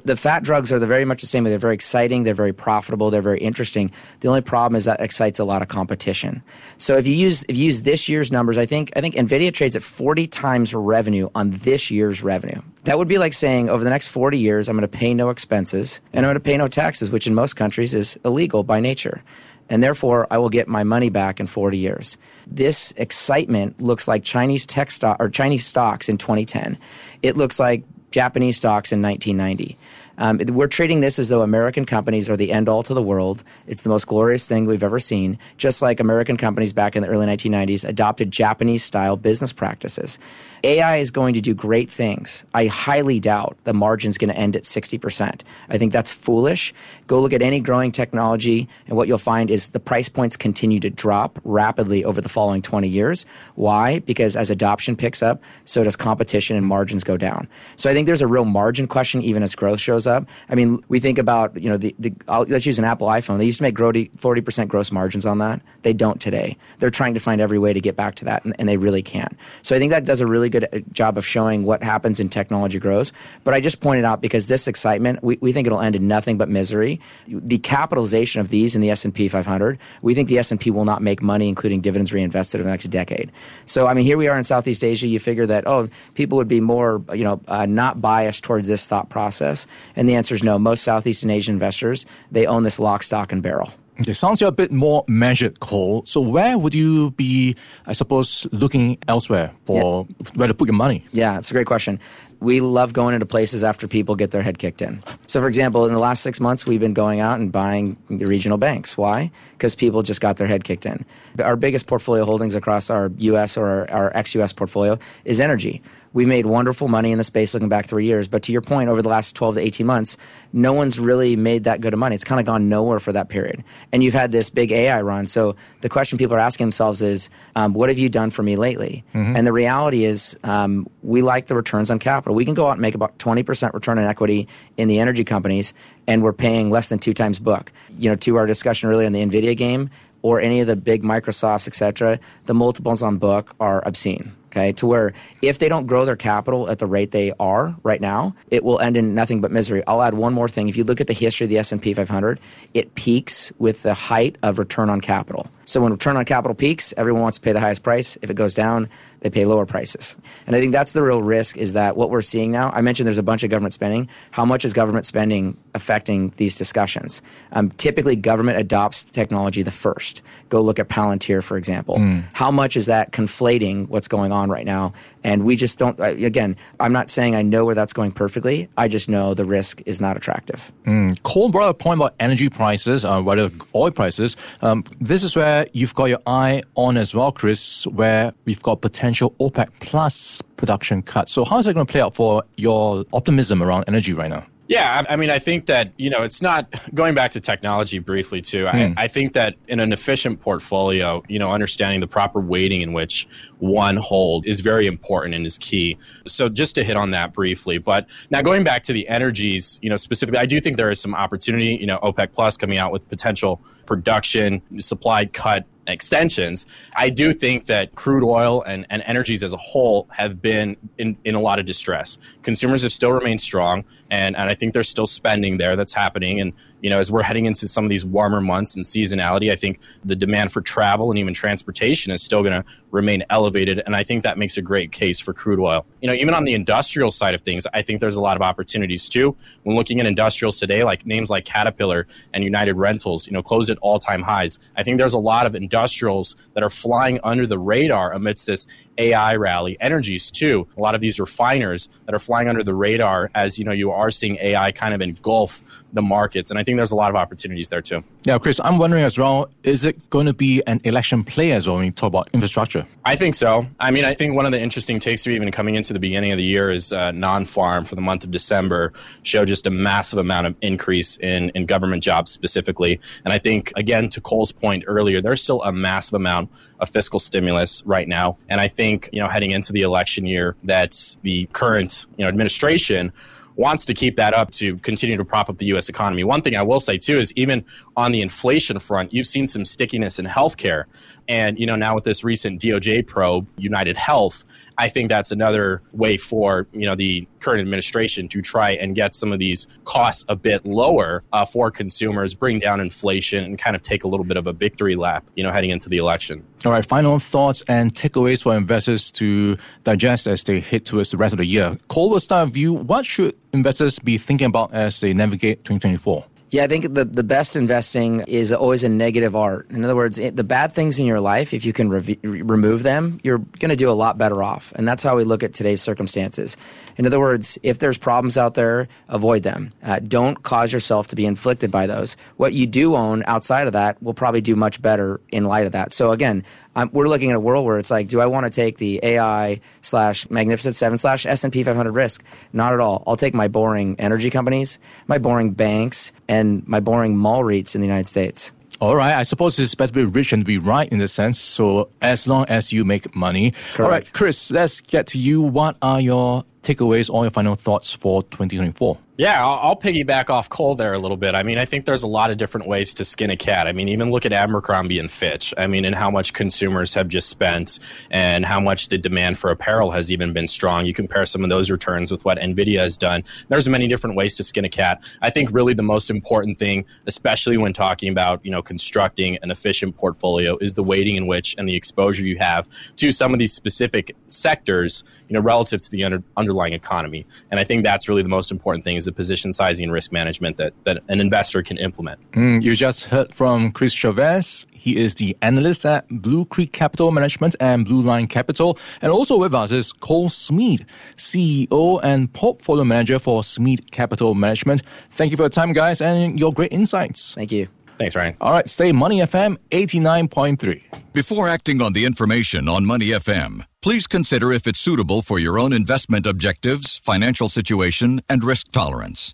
the 0.05 0.17
fat 0.17 0.43
drugs 0.43 0.71
are 0.71 0.79
the 0.79 0.87
very 0.87 1.05
much 1.05 1.21
the 1.21 1.27
same. 1.27 1.43
They're 1.43 1.57
very 1.57 1.73
exciting. 1.73 2.23
They're 2.23 2.33
very 2.33 2.53
profitable. 2.53 3.09
They're 3.09 3.21
very 3.21 3.39
interesting. 3.39 3.91
The 4.19 4.27
only 4.27 4.41
problem 4.41 4.75
is 4.75 4.85
that 4.85 5.01
excites 5.01 5.39
a 5.39 5.43
lot 5.43 5.61
of 5.61 5.67
competition. 5.67 6.43
So 6.77 6.97
if 6.97 7.07
you 7.07 7.15
use 7.15 7.43
if 7.47 7.57
you 7.57 7.65
use 7.65 7.81
this 7.83 8.09
year's 8.09 8.31
numbers, 8.31 8.57
I 8.57 8.65
think 8.65 8.91
I 8.95 9.01
think 9.01 9.15
Nvidia 9.15 9.53
trades 9.53 9.75
at 9.75 9.83
40 9.83 10.27
times 10.27 10.73
revenue 10.73 11.29
on 11.35 11.51
this 11.51 11.89
year's 11.89 12.21
revenue. 12.21 12.61
That 12.83 12.97
would 12.97 13.07
be 13.07 13.17
like 13.17 13.33
saying 13.33 13.69
over 13.69 13.83
the 13.83 13.89
next 13.89 14.09
40 14.09 14.39
years, 14.39 14.69
I'm 14.69 14.77
going 14.77 14.89
to 14.89 14.97
pay 14.97 15.13
no 15.13 15.29
expenses 15.29 15.99
and 16.13 16.25
I'm 16.25 16.29
going 16.29 16.35
to 16.35 16.39
pay 16.39 16.55
no 16.55 16.67
taxes, 16.67 17.11
which 17.11 17.27
in 17.27 17.35
most 17.35 17.55
countries 17.55 17.93
is 17.93 18.17
illegal 18.23 18.63
by 18.63 18.79
nature 18.79 19.23
and 19.69 19.83
therefore 19.83 20.27
I 20.31 20.37
will 20.37 20.49
get 20.49 20.67
my 20.67 20.83
money 20.83 21.09
back 21.09 21.39
in 21.39 21.47
40 21.47 21.77
years. 21.77 22.17
This 22.45 22.93
excitement 22.97 23.81
looks 23.81 24.07
like 24.07 24.23
Chinese 24.23 24.65
tech 24.65 24.91
stock 24.91 25.17
or 25.19 25.29
Chinese 25.29 25.65
stocks 25.65 26.09
in 26.09 26.17
2010. 26.17 26.77
It 27.21 27.37
looks 27.37 27.59
like 27.59 27.83
Japanese 28.11 28.57
stocks 28.57 28.91
in 28.91 29.01
1990. 29.01 29.77
Um, 30.17 30.39
we're 30.47 30.67
treating 30.67 31.01
this 31.01 31.19
as 31.19 31.29
though 31.29 31.41
American 31.41 31.85
companies 31.85 32.29
are 32.29 32.37
the 32.37 32.51
end 32.51 32.67
all 32.67 32.83
to 32.83 32.93
the 32.93 33.01
world. 33.01 33.43
It's 33.67 33.83
the 33.83 33.89
most 33.89 34.05
glorious 34.07 34.47
thing 34.47 34.65
we've 34.65 34.83
ever 34.83 34.99
seen, 34.99 35.37
just 35.57 35.81
like 35.81 35.99
American 35.99 36.37
companies 36.37 36.73
back 36.73 36.95
in 36.95 37.03
the 37.03 37.09
early 37.09 37.27
1990s 37.27 37.87
adopted 37.87 38.31
Japanese 38.31 38.83
style 38.83 39.15
business 39.15 39.53
practices. 39.53 40.17
AI 40.63 40.97
is 40.97 41.11
going 41.11 41.35
to 41.35 41.41
do 41.41 41.53
great 41.53 41.89
things. 41.89 42.43
I 42.53 42.65
highly 42.65 43.19
doubt 43.19 43.57
the 43.63 43.73
margin's 43.73 44.17
going 44.17 44.29
to 44.29 44.37
end 44.37 44.55
at 44.55 44.63
60%. 44.63 45.41
I 45.69 45.77
think 45.77 45.93
that's 45.93 46.11
foolish. 46.11 46.73
Go 47.05 47.21
look 47.21 47.33
at 47.33 47.43
any 47.43 47.59
growing 47.59 47.91
technology, 47.91 48.67
and 48.87 48.97
what 48.97 49.07
you'll 49.07 49.19
find 49.19 49.51
is 49.51 49.69
the 49.69 49.79
price 49.79 50.09
points 50.09 50.35
continue 50.35 50.79
to 50.79 50.89
drop 50.89 51.39
rapidly 51.43 52.03
over 52.03 52.21
the 52.21 52.29
following 52.29 52.61
20 52.61 52.87
years. 52.87 53.25
Why? 53.53 53.99
Because 53.99 54.35
as 54.35 54.49
adoption 54.49 54.95
picks 54.95 55.21
up, 55.21 55.43
so 55.65 55.83
does 55.83 55.95
competition 55.95 56.57
and 56.57 56.65
margins 56.65 57.03
go 57.03 57.17
down. 57.17 57.47
So 57.75 57.89
I 57.89 57.93
think 57.93 58.07
there's 58.07 58.21
a 58.21 58.27
real 58.27 58.45
margin 58.45 58.87
question 58.87 59.21
even 59.21 59.43
as 59.43 59.53
growth 59.55 59.79
shows 59.79 60.06
up. 60.07 60.27
I 60.49 60.55
mean, 60.55 60.83
we 60.87 60.99
think 60.99 61.17
about, 61.17 61.61
you 61.61 61.69
know, 61.69 61.77
the, 61.77 61.95
the 61.99 62.13
let's 62.27 62.65
use 62.65 62.79
an 62.79 62.85
Apple 62.85 63.07
iPhone. 63.07 63.37
They 63.37 63.45
used 63.45 63.59
to 63.59 63.63
make 63.63 63.75
40% 63.75 64.67
gross 64.67 64.91
margins 64.91 65.25
on 65.25 65.37
that. 65.39 65.61
They 65.83 65.93
don't 65.93 66.19
today. 66.19 66.57
They're 66.79 66.89
trying 66.89 67.13
to 67.13 67.19
find 67.19 67.39
every 67.39 67.59
way 67.59 67.73
to 67.73 67.79
get 67.79 67.95
back 67.95 68.15
to 68.15 68.25
that, 68.25 68.43
and, 68.45 68.55
and 68.59 68.67
they 68.67 68.77
really 68.77 69.03
can't. 69.03 69.37
So 69.61 69.75
I 69.75 69.79
think 69.79 69.91
that 69.91 70.05
does 70.05 70.21
a 70.21 70.27
really 70.27 70.49
good 70.49 70.67
uh, 70.73 70.79
job 70.91 71.17
of 71.17 71.25
showing 71.25 71.63
what 71.63 71.83
happens 71.83 72.19
in 72.19 72.29
technology 72.29 72.79
grows. 72.79 73.13
But 73.43 73.53
I 73.53 73.59
just 73.59 73.79
pointed 73.79 74.05
out 74.05 74.21
because 74.21 74.47
this 74.47 74.67
excitement, 74.67 75.23
we, 75.23 75.37
we 75.41 75.51
think 75.51 75.67
it'll 75.67 75.81
end 75.81 75.95
in 75.95 76.07
nothing 76.07 76.37
but 76.37 76.49
misery. 76.49 76.99
The 77.27 77.57
capitalization 77.59 78.41
of 78.41 78.49
these 78.49 78.75
in 78.75 78.81
the 78.81 78.89
S&P 78.89 79.27
500, 79.27 79.77
we 80.01 80.13
think 80.13 80.29
the 80.29 80.37
S&P 80.39 80.71
will 80.71 80.85
not 80.85 81.01
make 81.01 81.21
money, 81.21 81.49
including 81.49 81.81
dividends 81.81 82.13
reinvested 82.13 82.59
over 82.59 82.65
the 82.65 82.71
next 82.71 82.85
decade. 82.85 83.31
So, 83.65 83.87
I 83.87 83.93
mean, 83.93 84.05
here 84.05 84.17
we 84.17 84.27
are 84.27 84.37
in 84.37 84.43
Southeast 84.43 84.83
Asia. 84.83 85.07
You 85.07 85.19
figure 85.19 85.45
that, 85.45 85.67
oh, 85.67 85.89
people 86.13 86.37
would 86.37 86.47
be 86.47 86.61
more, 86.61 87.03
you 87.13 87.23
know, 87.23 87.41
uh, 87.47 87.65
not 87.65 88.01
biased 88.01 88.43
towards 88.43 88.67
this 88.67 88.87
thought 88.87 89.09
process. 89.09 89.67
And 89.97 90.07
the 90.07 90.15
answer 90.15 90.33
is 90.33 90.43
no. 90.43 90.57
Most 90.57 90.83
Southeastern 90.83 91.29
Asian 91.29 91.55
investors, 91.55 92.05
they 92.31 92.45
own 92.45 92.63
this 92.63 92.79
lock, 92.79 93.03
stock, 93.03 93.33
and 93.33 93.43
barrel. 93.43 93.73
It 94.05 94.13
sounds 94.13 94.41
a 94.43 94.51
bit 94.51 94.71
more 94.71 95.03
measured, 95.07 95.59
Cole. 95.59 96.03
So 96.05 96.21
where 96.21 96.57
would 96.57 96.75
you 96.75 97.11
be, 97.11 97.55
I 97.87 97.93
suppose, 97.93 98.45
looking 98.51 98.99
elsewhere 99.07 99.51
for 99.65 100.05
yeah. 100.07 100.29
where 100.35 100.47
to 100.47 100.53
put 100.53 100.67
your 100.67 100.75
money? 100.75 101.03
Yeah, 101.13 101.39
it's 101.39 101.49
a 101.49 101.53
great 101.53 101.65
question. 101.65 101.99
We 102.39 102.61
love 102.61 102.93
going 102.93 103.15
into 103.15 103.25
places 103.25 103.63
after 103.63 103.87
people 103.87 104.15
get 104.15 104.29
their 104.29 104.43
head 104.43 104.59
kicked 104.59 104.83
in. 104.83 105.01
So, 105.25 105.41
for 105.41 105.47
example, 105.47 105.87
in 105.87 105.93
the 105.93 105.99
last 105.99 106.21
six 106.21 106.39
months, 106.39 106.67
we've 106.67 106.79
been 106.79 106.93
going 106.93 107.19
out 107.19 107.39
and 107.39 107.51
buying 107.51 107.97
regional 108.09 108.59
banks. 108.59 108.95
Why? 108.95 109.31
Because 109.53 109.75
people 109.75 110.03
just 110.03 110.21
got 110.21 110.37
their 110.37 110.45
head 110.45 110.63
kicked 110.63 110.85
in. 110.85 111.03
Our 111.43 111.55
biggest 111.55 111.87
portfolio 111.87 112.25
holdings 112.25 112.53
across 112.53 112.91
our 112.91 113.11
U.S. 113.17 113.57
or 113.57 113.67
our, 113.67 113.91
our 113.91 114.11
ex-U.S. 114.15 114.53
portfolio 114.53 114.99
is 115.25 115.41
energy 115.41 115.81
we 116.13 116.25
made 116.25 116.45
wonderful 116.45 116.87
money 116.87 117.11
in 117.11 117.17
the 117.17 117.23
space 117.23 117.53
looking 117.53 117.69
back 117.69 117.85
three 117.85 118.05
years. 118.05 118.27
But 118.27 118.43
to 118.43 118.51
your 118.51 118.61
point, 118.61 118.89
over 118.89 119.01
the 119.01 119.09
last 119.09 119.35
12 119.35 119.55
to 119.55 119.61
18 119.61 119.85
months, 119.85 120.17
no 120.53 120.73
one's 120.73 120.99
really 120.99 121.35
made 121.35 121.65
that 121.65 121.81
good 121.81 121.93
of 121.93 121.99
money. 121.99 122.15
It's 122.15 122.23
kind 122.23 122.39
of 122.39 122.45
gone 122.45 122.69
nowhere 122.69 122.99
for 122.99 123.11
that 123.11 123.29
period. 123.29 123.63
And 123.91 124.03
you've 124.03 124.13
had 124.13 124.31
this 124.31 124.49
big 124.49 124.71
AI 124.71 125.01
run. 125.01 125.27
So 125.27 125.55
the 125.81 125.89
question 125.89 126.17
people 126.17 126.35
are 126.35 126.39
asking 126.39 126.65
themselves 126.65 127.01
is, 127.01 127.29
um, 127.55 127.73
what 127.73 127.89
have 127.89 127.97
you 127.97 128.09
done 128.09 128.29
for 128.29 128.43
me 128.43 128.55
lately? 128.55 129.03
Mm-hmm. 129.13 129.35
And 129.35 129.47
the 129.47 129.53
reality 129.53 130.05
is, 130.05 130.37
um, 130.43 130.87
we 131.03 131.21
like 131.21 131.47
the 131.47 131.55
returns 131.55 131.89
on 131.89 131.99
capital. 131.99 132.35
We 132.35 132.45
can 132.45 132.53
go 132.53 132.67
out 132.67 132.73
and 132.73 132.81
make 132.81 132.95
about 132.95 133.17
20% 133.19 133.73
return 133.73 133.97
on 133.99 134.05
equity 134.05 134.47
in 134.75 134.87
the 134.87 134.99
energy 134.99 135.23
companies, 135.23 135.73
and 136.05 136.21
we're 136.21 136.33
paying 136.33 136.69
less 136.69 136.89
than 136.89 136.99
two 136.99 137.13
times 137.13 137.39
book. 137.39 137.71
You 137.97 138.09
know, 138.09 138.15
to 138.17 138.35
our 138.35 138.45
discussion 138.45 138.89
earlier 138.89 139.07
in 139.07 139.13
the 139.13 139.25
NVIDIA 139.25 139.55
game, 139.55 139.89
or 140.21 140.41
any 140.41 140.59
of 140.59 140.67
the 140.67 140.75
big 140.75 141.03
Microsofts, 141.03 141.67
et 141.67 141.75
cetera, 141.75 142.19
the 142.45 142.53
multiples 142.53 143.01
on 143.03 143.17
book 143.17 143.55
are 143.59 143.81
obscene 143.87 144.35
okay? 144.57 144.71
To 144.73 144.87
where 144.87 145.13
if 145.41 145.59
they 145.59 145.69
don't 145.69 145.85
grow 145.85 146.05
their 146.05 146.15
capital 146.15 146.69
at 146.69 146.79
the 146.79 146.85
rate 146.85 147.11
they 147.11 147.33
are 147.39 147.75
right 147.83 148.01
now, 148.01 148.35
it 148.49 148.63
will 148.63 148.79
end 148.79 148.97
in 148.97 149.13
nothing 149.15 149.41
but 149.41 149.51
misery. 149.51 149.83
I'll 149.87 150.01
add 150.01 150.13
one 150.13 150.33
more 150.33 150.47
thing. 150.47 150.69
If 150.69 150.75
you 150.75 150.83
look 150.83 151.01
at 151.01 151.07
the 151.07 151.13
history 151.13 151.45
of 151.45 151.49
the 151.49 151.57
S&P 151.57 151.93
500, 151.93 152.39
it 152.73 152.95
peaks 152.95 153.51
with 153.57 153.83
the 153.83 153.93
height 153.93 154.37
of 154.43 154.59
return 154.59 154.89
on 154.89 155.01
capital. 155.01 155.49
So 155.67 155.81
when 155.81 155.91
return 155.91 156.15
on 156.15 156.23
capital 156.23 156.55
peaks, 156.55 156.93
everyone 156.95 157.21
wants 157.21 157.37
to 157.37 157.41
pay 157.41 157.51
the 157.51 157.59
highest 157.59 157.83
price. 157.83 158.17
If 158.21 158.29
it 158.29 158.35
goes 158.35 158.53
down, 158.53 158.87
they 159.19 159.29
pay 159.29 159.45
lower 159.45 159.65
prices. 159.65 160.15
And 160.45 160.55
I 160.55 160.59
think 160.61 160.71
that's 160.71 160.93
the 160.93 161.01
real 161.01 161.21
risk 161.21 161.57
is 161.57 161.73
that 161.73 161.97
what 161.97 162.09
we're 162.09 162.21
seeing 162.21 162.51
now, 162.51 162.69
I 162.69 162.79
mentioned 162.79 163.05
there's 163.05 163.17
a 163.17 163.23
bunch 163.23 163.43
of 163.43 163.49
government 163.49 163.73
spending. 163.73 164.07
How 164.31 164.45
much 164.45 164.63
is 164.63 164.71
government 164.71 165.05
spending 165.05 165.57
affecting 165.73 166.31
these 166.37 166.57
discussions? 166.57 167.21
Um, 167.51 167.71
typically, 167.71 168.15
government 168.15 168.59
adopts 168.59 169.03
technology 169.03 169.61
the 169.61 169.71
first. 169.71 170.21
Go 170.47 170.61
look 170.61 170.79
at 170.79 170.87
Palantir, 170.87 171.43
for 171.43 171.57
example. 171.57 171.97
Mm. 171.97 172.23
How 172.33 172.49
much 172.49 172.77
is 172.77 172.85
that 172.85 173.11
conflating 173.11 173.89
what's 173.89 174.07
going 174.07 174.31
on 174.31 174.49
right 174.49 174.65
now? 174.65 174.93
And 175.23 175.43
we 175.43 175.57
just 175.57 175.77
don't, 175.77 175.99
again, 175.99 176.55
I'm 176.79 176.93
not 176.93 177.09
saying 177.09 177.35
I 177.35 177.41
know 177.41 177.65
where 177.65 177.75
that's 177.75 177.91
going 177.91 178.11
perfectly. 178.11 178.69
I 178.77 178.87
just 178.87 179.09
know 179.09 179.33
the 179.33 179.45
risk 179.45 179.81
is 179.85 179.99
not 179.99 180.15
attractive. 180.15 180.71
Mm. 180.85 181.21
Cole 181.23 181.49
brought 181.49 181.69
a 181.69 181.73
point 181.73 181.99
about 181.99 182.13
energy 182.19 182.49
prices, 182.49 183.03
uh, 183.03 183.21
whether 183.21 183.49
oil 183.75 183.91
prices. 183.91 184.37
Um, 184.61 184.85
this 184.99 185.23
is 185.23 185.35
where 185.35 185.56
you've 185.73 185.93
got 185.93 186.05
your 186.05 186.19
eye 186.25 186.63
on 186.75 186.97
as 186.97 187.13
well, 187.15 187.31
Chris, 187.31 187.85
where 187.87 188.33
we've 188.45 188.61
got 188.63 188.81
potential 188.81 189.35
OPEC 189.39 189.67
plus 189.79 190.41
production 190.57 191.01
cuts. 191.01 191.31
So 191.31 191.45
how 191.45 191.57
is 191.57 191.65
that 191.65 191.73
going 191.73 191.85
to 191.85 191.91
play 191.91 192.01
out 192.01 192.15
for 192.15 192.43
your 192.57 193.05
optimism 193.13 193.61
around 193.61 193.85
energy 193.87 194.13
right 194.13 194.29
now? 194.29 194.45
Yeah, 194.67 195.03
I 195.09 195.15
mean, 195.15 195.29
I 195.29 195.39
think 195.39 195.65
that, 195.67 195.93
you 195.97 196.09
know, 196.09 196.23
it's 196.23 196.41
not 196.41 196.73
going 196.93 197.15
back 197.15 197.31
to 197.31 197.39
technology 197.39 197.99
briefly, 197.99 198.41
too. 198.41 198.65
Mm. 198.65 198.73
I, 198.73 198.87
hmm. 198.87 198.93
I, 198.97 199.07
think 199.07 199.33
that 199.33 199.55
in 199.67 199.79
an 199.79 199.93
efficient 199.93 200.41
portfolio, 200.41 201.23
you 201.29 201.39
know, 201.39 201.51
understanding 201.51 202.01
the 202.01 202.07
proper 202.07 202.41
weighting 202.41 202.81
in 202.81 202.91
which 202.91 203.27
one 203.59 203.95
hold 203.95 204.45
is 204.45 204.59
very 204.59 204.85
important 204.85 205.35
and 205.35 205.45
is 205.45 205.57
key. 205.57 205.97
So 206.27 206.49
just 206.49 206.75
to 206.75 206.83
hit 206.83 206.97
on 206.97 207.11
that 207.11 207.33
briefly. 207.33 207.77
But 207.77 208.07
now 208.29 208.41
going 208.41 208.63
back 208.63 208.83
to 208.83 208.93
the 208.93 209.07
energies, 209.07 209.79
you 209.81 209.89
know, 209.89 209.95
specifically, 209.95 210.39
I 210.39 210.45
do 210.45 210.59
think 210.59 210.75
there 210.75 210.91
is 210.91 210.99
some 210.99 211.15
opportunity, 211.15 211.77
you 211.79 211.87
know, 211.87 211.99
OPEC 211.99 212.33
Plus 212.33 212.57
coming 212.57 212.77
out 212.77 212.91
with 212.91 213.07
potential 213.07 213.61
production, 213.85 214.61
supply 214.81 215.25
cut 215.27 215.65
extensions. 215.87 216.65
I 216.95 217.09
do 217.09 217.33
think 217.33 217.65
that 217.65 217.95
crude 217.95 218.23
oil 218.23 218.61
and, 218.63 218.85
and 218.89 219.01
energies 219.05 219.43
as 219.43 219.53
a 219.53 219.57
whole 219.57 220.07
have 220.11 220.41
been 220.41 220.77
in, 220.97 221.17
in 221.23 221.35
a 221.35 221.39
lot 221.39 221.59
of 221.59 221.65
distress. 221.65 222.17
Consumers 222.43 222.83
have 222.83 222.91
still 222.91 223.11
remained 223.11 223.41
strong, 223.41 223.85
and, 224.09 224.35
and 224.35 224.49
I 224.49 224.55
think 224.55 224.73
there's 224.73 224.89
still 224.89 225.07
spending 225.07 225.57
there 225.57 225.75
that's 225.75 225.93
happening. 225.93 226.39
And, 226.39 226.53
you 226.81 226.89
know, 226.89 226.99
as 226.99 227.11
we're 227.11 227.23
heading 227.23 227.45
into 227.45 227.67
some 227.67 227.83
of 227.83 227.89
these 227.89 228.05
warmer 228.05 228.41
months 228.41 228.75
and 228.75 228.83
seasonality, 228.83 229.51
I 229.51 229.55
think 229.55 229.79
the 230.03 230.15
demand 230.15 230.51
for 230.51 230.61
travel 230.61 231.09
and 231.09 231.17
even 231.17 231.33
transportation 231.33 232.11
is 232.11 232.21
still 232.21 232.43
going 232.43 232.61
to 232.61 232.69
remain 232.91 233.23
elevated. 233.29 233.81
And 233.85 233.95
I 233.95 234.03
think 234.03 234.23
that 234.23 234.37
makes 234.37 234.57
a 234.57 234.61
great 234.61 234.91
case 234.91 235.19
for 235.19 235.33
crude 235.33 235.59
oil. 235.59 235.85
You 236.01 236.07
know, 236.07 236.13
even 236.13 236.33
on 236.33 236.43
the 236.43 236.53
industrial 236.53 237.11
side 237.11 237.33
of 237.33 237.41
things, 237.41 237.65
I 237.73 237.81
think 237.81 237.99
there's 237.99 238.15
a 238.15 238.21
lot 238.21 238.35
of 238.35 238.41
opportunities 238.41 239.09
too. 239.09 239.35
When 239.63 239.75
looking 239.75 239.99
at 239.99 240.05
industrials 240.05 240.59
today, 240.59 240.83
like 240.83 241.05
names 241.05 241.29
like 241.29 241.45
Caterpillar 241.45 242.07
and 242.33 242.43
United 242.43 242.73
Rentals, 242.75 243.27
you 243.27 243.33
know, 243.33 243.41
closed 243.41 243.69
at 243.69 243.77
all 243.79 243.99
time 243.99 244.21
highs. 244.21 244.59
I 244.75 244.83
think 244.83 244.97
there's 244.97 245.13
a 245.13 245.19
lot 245.19 245.45
of 245.45 245.55
industrials 245.55 246.35
that 246.53 246.63
are 246.63 246.69
flying 246.69 247.19
under 247.23 247.47
the 247.47 247.59
radar 247.59 248.11
amidst 248.13 248.45
this 248.45 248.67
AI 248.97 249.35
rally. 249.35 249.77
Energies 249.79 250.31
too. 250.31 250.67
A 250.77 250.81
lot 250.81 250.95
of 250.95 251.01
these 251.01 251.19
refiners 251.19 251.89
that 252.05 252.15
are 252.15 252.19
flying 252.19 252.47
under 252.47 252.63
the 252.63 252.73
radar 252.73 253.29
as 253.35 253.57
you 253.59 253.65
know 253.65 253.71
you 253.71 253.91
are 253.91 254.11
seeing 254.11 254.37
AI 254.37 254.71
kind 254.71 254.93
of 254.93 255.01
engulf 255.01 255.61
the 255.93 256.01
markets, 256.01 256.51
and 256.51 256.59
I 256.59 256.63
think 256.63 256.77
there's 256.77 256.91
a 256.91 256.95
lot 256.95 257.09
of 257.09 257.15
opportunities 257.15 257.69
there 257.69 257.81
too. 257.81 258.03
Yeah, 258.23 258.37
Chris, 258.39 258.59
I'm 258.63 258.77
wondering 258.77 259.03
as 259.03 259.17
well, 259.17 259.49
is 259.63 259.85
it 259.85 260.09
going 260.09 260.25
to 260.25 260.33
be 260.33 260.61
an 260.67 260.81
election 260.83 261.23
play 261.23 261.53
as 261.53 261.67
well 261.67 261.77
when 261.77 261.85
you 261.85 261.91
talk 261.91 262.07
about 262.07 262.29
infrastructure? 262.33 262.85
I 263.05 263.15
think 263.15 263.35
so. 263.35 263.65
I 263.79 263.91
mean, 263.91 264.03
I 264.03 264.13
think 264.13 264.35
one 264.35 264.45
of 264.45 264.51
the 264.51 264.61
interesting 264.61 264.99
takes 264.99 265.23
to 265.23 265.31
even 265.31 265.49
coming 265.51 265.75
into 265.75 265.86
the 265.93 265.99
beginning 265.99 266.31
of 266.31 266.37
the 266.37 266.43
year 266.43 266.69
is 266.69 266.93
uh, 266.93 267.11
non-farm 267.11 267.85
for 267.85 267.95
the 267.95 268.01
month 268.01 268.23
of 268.23 268.31
December 268.31 268.93
showed 269.23 269.47
just 269.47 269.67
a 269.67 269.69
massive 269.69 270.19
amount 270.19 270.47
of 270.47 270.55
increase 270.61 271.17
in, 271.17 271.49
in 271.49 271.65
government 271.65 272.03
jobs 272.03 272.31
specifically. 272.31 272.99
And 273.25 273.33
I 273.33 273.39
think, 273.39 273.71
again, 273.75 274.09
to 274.09 274.21
Cole's 274.21 274.51
point 274.51 274.83
earlier, 274.87 275.21
there's 275.21 275.41
still 275.41 275.61
a 275.63 275.71
massive 275.71 276.15
amount 276.15 276.51
of 276.79 276.89
fiscal 276.89 277.19
stimulus 277.19 277.83
right 277.85 278.07
now. 278.07 278.37
And 278.49 278.61
I 278.61 278.67
think, 278.67 279.09
you 279.11 279.21
know, 279.21 279.27
heading 279.27 279.51
into 279.51 279.73
the 279.73 279.81
election 279.81 280.25
year, 280.25 280.55
that 280.63 281.15
the 281.23 281.45
current, 281.53 282.05
you 282.17 282.23
know, 282.23 282.29
administration 282.29 283.11
wants 283.57 283.85
to 283.87 283.93
keep 283.93 284.15
that 284.15 284.33
up 284.33 284.51
to 284.51 284.77
continue 284.77 285.17
to 285.17 285.25
prop 285.25 285.49
up 285.49 285.57
the 285.57 285.65
U.S. 285.67 285.89
economy. 285.89 286.23
One 286.23 286.41
thing 286.41 286.55
I 286.55 286.61
will 286.61 286.79
say 286.79 286.97
too 286.97 287.17
is 287.19 287.33
even 287.33 287.65
on 287.97 288.11
the 288.11 288.21
inflation 288.21 288.77
front, 288.79 289.11
you've 289.11 289.25
seen 289.25 289.47
some 289.47 289.65
stickiness 289.65 290.19
in 290.19 290.25
healthcare. 290.25 290.85
And, 291.27 291.59
you 291.59 291.65
know, 291.65 291.75
now 291.75 291.95
with 291.95 292.03
this 292.03 292.23
recent 292.23 292.61
DOJ 292.61 293.07
probe, 293.07 293.47
United 293.57 293.97
Health, 293.97 294.45
I 294.77 294.89
think 294.89 295.09
that's 295.09 295.31
another 295.31 295.81
way 295.93 296.17
for, 296.17 296.67
you 296.71 296.85
know, 296.85 296.95
the 296.95 297.27
current 297.39 297.61
administration 297.61 298.27
to 298.29 298.41
try 298.41 298.71
and 298.71 298.95
get 298.95 299.15
some 299.15 299.31
of 299.31 299.39
these 299.39 299.67
costs 299.85 300.25
a 300.27 300.35
bit 300.35 300.65
lower 300.65 301.23
uh, 301.33 301.45
for 301.45 301.71
consumers, 301.71 302.33
bring 302.33 302.59
down 302.59 302.79
inflation, 302.79 303.43
and 303.43 303.57
kind 303.57 303.75
of 303.75 303.81
take 303.81 304.03
a 304.03 304.07
little 304.07 304.25
bit 304.25 304.37
of 304.37 304.47
a 304.47 304.53
victory 304.53 304.95
lap, 304.95 305.25
you 305.35 305.43
know, 305.43 305.51
heading 305.51 305.71
into 305.71 305.89
the 305.89 305.97
election. 305.97 306.45
All 306.65 306.71
right, 306.71 306.85
final 306.85 307.19
thoughts 307.19 307.63
and 307.67 307.93
takeaways 307.93 308.43
for 308.43 308.55
investors 308.55 309.11
to 309.13 309.57
digest 309.83 310.27
as 310.27 310.43
they 310.43 310.59
head 310.59 310.85
towards 310.85 311.11
the 311.11 311.17
rest 311.17 311.33
of 311.33 311.37
the 311.37 311.45
year. 311.45 311.77
Start 312.17 312.49
with 312.49 312.57
you. 312.57 312.73
What 312.73 313.05
should 313.05 313.35
investors 313.53 313.99
be 313.99 314.17
thinking 314.17 314.47
about 314.47 314.73
as 314.73 314.99
they 314.99 315.13
navigate 315.13 315.63
2024? 315.63 316.25
Yeah, 316.49 316.63
I 316.63 316.67
think 316.67 316.93
the, 316.93 317.03
the 317.03 317.25
best 317.25 317.57
investing 317.57 318.21
is 318.21 318.53
always 318.53 318.85
a 318.85 318.89
negative 318.89 319.35
art. 319.35 319.69
In 319.69 319.83
other 319.83 319.97
words, 319.97 320.17
it, 320.17 320.37
the 320.37 320.45
bad 320.45 320.71
things 320.71 320.97
in 320.97 321.05
your 321.05 321.19
life, 321.19 321.53
if 321.53 321.65
you 321.65 321.73
can 321.73 321.89
re- 321.89 322.19
remove 322.23 322.83
them, 322.83 323.19
you're 323.21 323.39
going 323.39 323.69
to 323.69 323.75
do 323.75 323.89
a 323.89 323.91
lot 323.91 324.17
better 324.17 324.41
off. 324.41 324.71
And 324.77 324.87
that's 324.87 325.03
how 325.03 325.17
we 325.17 325.25
look 325.25 325.43
at 325.43 325.53
today's 325.53 325.81
circumstances. 325.81 326.55
In 326.95 327.05
other 327.05 327.19
words, 327.19 327.59
if 327.63 327.79
there's 327.79 327.97
problems 327.97 328.37
out 328.37 328.53
there, 328.53 328.87
avoid 329.09 329.43
them. 329.43 329.73
Uh, 329.83 329.99
don't 329.99 330.41
cause 330.41 330.71
yourself 330.71 331.07
to 331.07 331.17
be 331.17 331.25
inflicted 331.25 331.69
by 331.69 331.85
those. 331.85 332.15
What 332.37 332.53
you 332.53 332.65
do 332.65 332.95
own 332.95 333.23
outside 333.25 333.67
of 333.67 333.73
that 333.73 334.01
will 334.01 334.13
probably 334.13 334.41
do 334.41 334.55
much 334.55 334.81
better 334.81 335.19
in 335.29 335.43
light 335.43 335.65
of 335.65 335.73
that. 335.73 335.91
So 335.91 336.11
again, 336.11 336.45
I'm, 336.77 336.91
we're 336.93 337.07
looking 337.07 337.31
at 337.31 337.35
a 337.35 337.39
world 337.39 337.65
where 337.65 337.79
it's 337.79 337.89
like, 337.89 338.07
do 338.07 338.21
I 338.21 338.27
want 338.27 338.45
to 338.45 338.51
take 338.51 338.77
the 338.77 338.99
AI 339.01 339.59
slash 339.81 340.29
Magnificent 340.29 340.75
Seven 340.75 340.97
slash 340.97 341.25
S 341.25 341.43
and 341.43 341.51
P 341.51 341.63
500 341.63 341.91
risk? 341.91 342.23
Not 342.53 342.71
at 342.71 342.79
all. 342.79 343.03
I'll 343.07 343.17
take 343.17 343.33
my 343.33 343.47
boring 343.47 343.99
energy 343.99 344.29
companies, 344.29 344.77
my 345.07 345.17
boring 345.17 345.51
banks, 345.51 346.13
and 346.29 346.65
my 346.67 346.79
boring 346.79 347.17
mall 347.17 347.43
REITs 347.43 347.73
in 347.73 347.81
the 347.81 347.87
United 347.87 348.07
States. 348.07 348.51
All 348.79 348.95
right. 348.95 349.15
I 349.15 349.23
suppose 349.23 349.57
it's 349.57 349.73
better 349.73 349.91
to 349.91 349.93
be 349.93 350.05
rich 350.05 350.31
and 350.31 350.45
be 350.45 350.59
right 350.59 350.87
in 350.87 350.99
the 350.99 351.07
sense. 351.07 351.39
So 351.39 351.89
as 351.99 352.27
long 352.27 352.45
as 352.45 352.71
you 352.71 352.85
make 352.85 353.15
money. 353.15 353.51
Correct. 353.51 353.79
All 353.79 353.89
right, 353.89 354.13
Chris, 354.13 354.51
let's 354.51 354.81
get 354.81 355.07
to 355.07 355.17
you. 355.17 355.41
What 355.41 355.77
are 355.81 355.99
your 355.99 356.45
takeaways 356.67 357.09
all 357.09 357.23
your 357.23 357.31
final 357.31 357.55
thoughts 357.55 357.93
for 357.93 358.23
2024? 358.23 358.97
Yeah, 359.17 359.43
I'll, 359.43 359.69
I'll, 359.69 359.75
piggyback 359.75 360.29
off 360.29 360.47
Cole 360.47 360.75
there 360.75 360.93
a 360.93 360.99
little 360.99 361.17
bit. 361.17 361.33
I 361.33 361.41
mean, 361.41 361.57
I 361.57 361.65
think 361.65 361.85
there's 361.85 362.03
a 362.03 362.07
lot 362.07 362.29
of 362.29 362.37
different 362.37 362.67
ways 362.67 362.93
to 362.95 363.05
skin 363.05 363.31
a 363.31 363.35
cat. 363.35 363.65
I 363.65 363.71
mean, 363.71 363.89
even 363.89 364.11
look 364.11 364.27
at 364.27 364.31
Abercrombie 364.31 364.99
and 364.99 365.09
Fitch. 365.09 365.55
I 365.57 365.65
mean, 365.65 365.85
and 365.85 365.95
how 365.95 366.11
much 366.11 366.33
consumers 366.33 366.93
have 366.93 367.07
just 367.07 367.27
spent 367.27 367.79
and 368.11 368.45
how 368.45 368.59
much 368.59 368.89
the 368.89 368.97
demand 368.99 369.39
for 369.39 369.49
apparel 369.49 369.89
has 369.89 370.11
even 370.11 370.33
been 370.33 370.45
strong. 370.45 370.85
You 370.85 370.93
compare 370.93 371.25
some 371.25 371.43
of 371.43 371.49
those 371.49 371.71
returns 371.71 372.11
with 372.11 372.25
what 372.25 372.37
Nvidia 372.37 372.79
has 372.79 372.95
done. 372.95 373.23
There's 373.49 373.67
many 373.67 373.87
different 373.87 374.15
ways 374.15 374.35
to 374.35 374.43
skin 374.43 374.65
a 374.65 374.69
cat. 374.69 375.03
I 375.23 375.31
think 375.31 375.49
really 375.51 375.73
the 375.73 375.81
most 375.81 376.11
important 376.11 376.59
thing, 376.59 376.85
especially 377.07 377.57
when 377.57 377.73
talking 377.73 378.11
about 378.11 378.45
you 378.45 378.51
know 378.51 378.61
constructing 378.61 379.39
an 379.41 379.49
efficient 379.49 379.97
portfolio, 379.97 380.57
is 380.57 380.75
the 380.75 380.83
weighting 380.83 381.15
in 381.15 381.25
which 381.25 381.55
and 381.57 381.67
the 381.67 381.75
exposure 381.75 382.23
you 382.23 382.37
have 382.37 382.69
to 382.97 383.09
some 383.09 383.33
of 383.33 383.39
these 383.39 383.53
specific 383.53 384.15
sectors, 384.27 385.03
you 385.27 385.33
know, 385.33 385.39
relative 385.39 385.81
to 385.81 385.89
the 385.89 386.03
under, 386.03 386.21
underlying 386.35 386.56
economy. 386.65 387.25
And 387.51 387.59
I 387.59 387.63
think 387.63 387.83
that's 387.83 388.07
really 388.09 388.23
the 388.23 388.29
most 388.29 388.51
important 388.51 388.83
thing. 388.83 388.95
Is 388.95 389.05
the 389.05 389.11
position 389.11 389.53
sizing 389.53 389.85
and 389.85 389.93
risk 389.93 390.11
management 390.11 390.57
that, 390.57 390.73
that 390.85 391.03
an 391.09 391.19
investor 391.21 391.61
can 391.63 391.77
implement. 391.77 392.19
Mm, 392.31 392.63
you 392.63 392.75
just 392.75 393.05
heard 393.05 393.33
from 393.33 393.71
Chris 393.71 393.93
Chavez. 393.93 394.65
He 394.71 394.97
is 394.97 395.15
the 395.15 395.35
analyst 395.41 395.85
at 395.85 396.07
Blue 396.09 396.45
Creek 396.45 396.71
Capital 396.71 397.11
Management 397.11 397.55
and 397.59 397.85
Blue 397.85 398.01
Line 398.01 398.27
Capital. 398.27 398.77
And 399.01 399.11
also 399.11 399.37
with 399.37 399.53
us 399.53 399.71
is 399.71 399.91
Cole 399.91 400.29
Smead, 400.29 400.85
CEO 401.15 401.99
and 402.03 402.31
portfolio 402.33 402.83
manager 402.83 403.19
for 403.19 403.43
Smead 403.43 403.91
Capital 403.91 404.35
Management. 404.35 404.81
Thank 405.11 405.31
you 405.31 405.37
for 405.37 405.43
your 405.43 405.49
time, 405.49 405.73
guys, 405.73 406.01
and 406.01 406.39
your 406.39 406.53
great 406.53 406.71
insights. 406.71 407.33
Thank 407.33 407.51
you. 407.51 407.67
Thanks, 407.97 408.15
Ryan. 408.15 408.37
All 408.39 408.51
right, 408.51 408.69
stay 408.69 408.91
Money 408.91 409.19
FM 409.19 409.57
89.3. 409.71 411.13
Before 411.13 411.47
acting 411.47 411.81
on 411.81 411.93
the 411.93 412.05
information 412.05 412.69
on 412.69 412.85
Money 412.85 413.07
FM, 413.07 413.65
please 413.81 414.05
consider 414.05 414.51
if 414.51 414.67
it's 414.67 414.79
suitable 414.79 415.21
for 415.21 415.39
your 415.39 415.57
own 415.57 415.73
investment 415.73 416.27
objectives, 416.27 416.99
financial 416.99 417.49
situation, 417.49 418.21
and 418.29 418.43
risk 418.43 418.71
tolerance. 418.71 419.33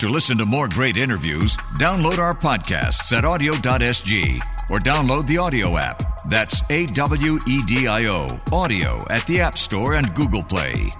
To 0.00 0.08
listen 0.08 0.38
to 0.38 0.46
more 0.46 0.68
great 0.68 0.96
interviews, 0.96 1.56
download 1.78 2.18
our 2.18 2.34
podcasts 2.34 3.12
at 3.12 3.24
awedio.sg 3.24 4.40
or 4.70 4.78
download 4.78 5.26
the 5.26 5.36
AWEDIO 5.36 5.78
app. 5.78 6.02
That's 6.28 6.62
A 6.70 6.86
W 6.86 7.38
E 7.46 7.62
D 7.66 7.86
I 7.86 8.06
O, 8.06 8.28
AWEDIO 8.50 9.10
at 9.10 9.26
the 9.26 9.40
App 9.40 9.58
Store 9.58 9.94
and 9.94 10.14
Google 10.14 10.42
Play. 10.42 10.90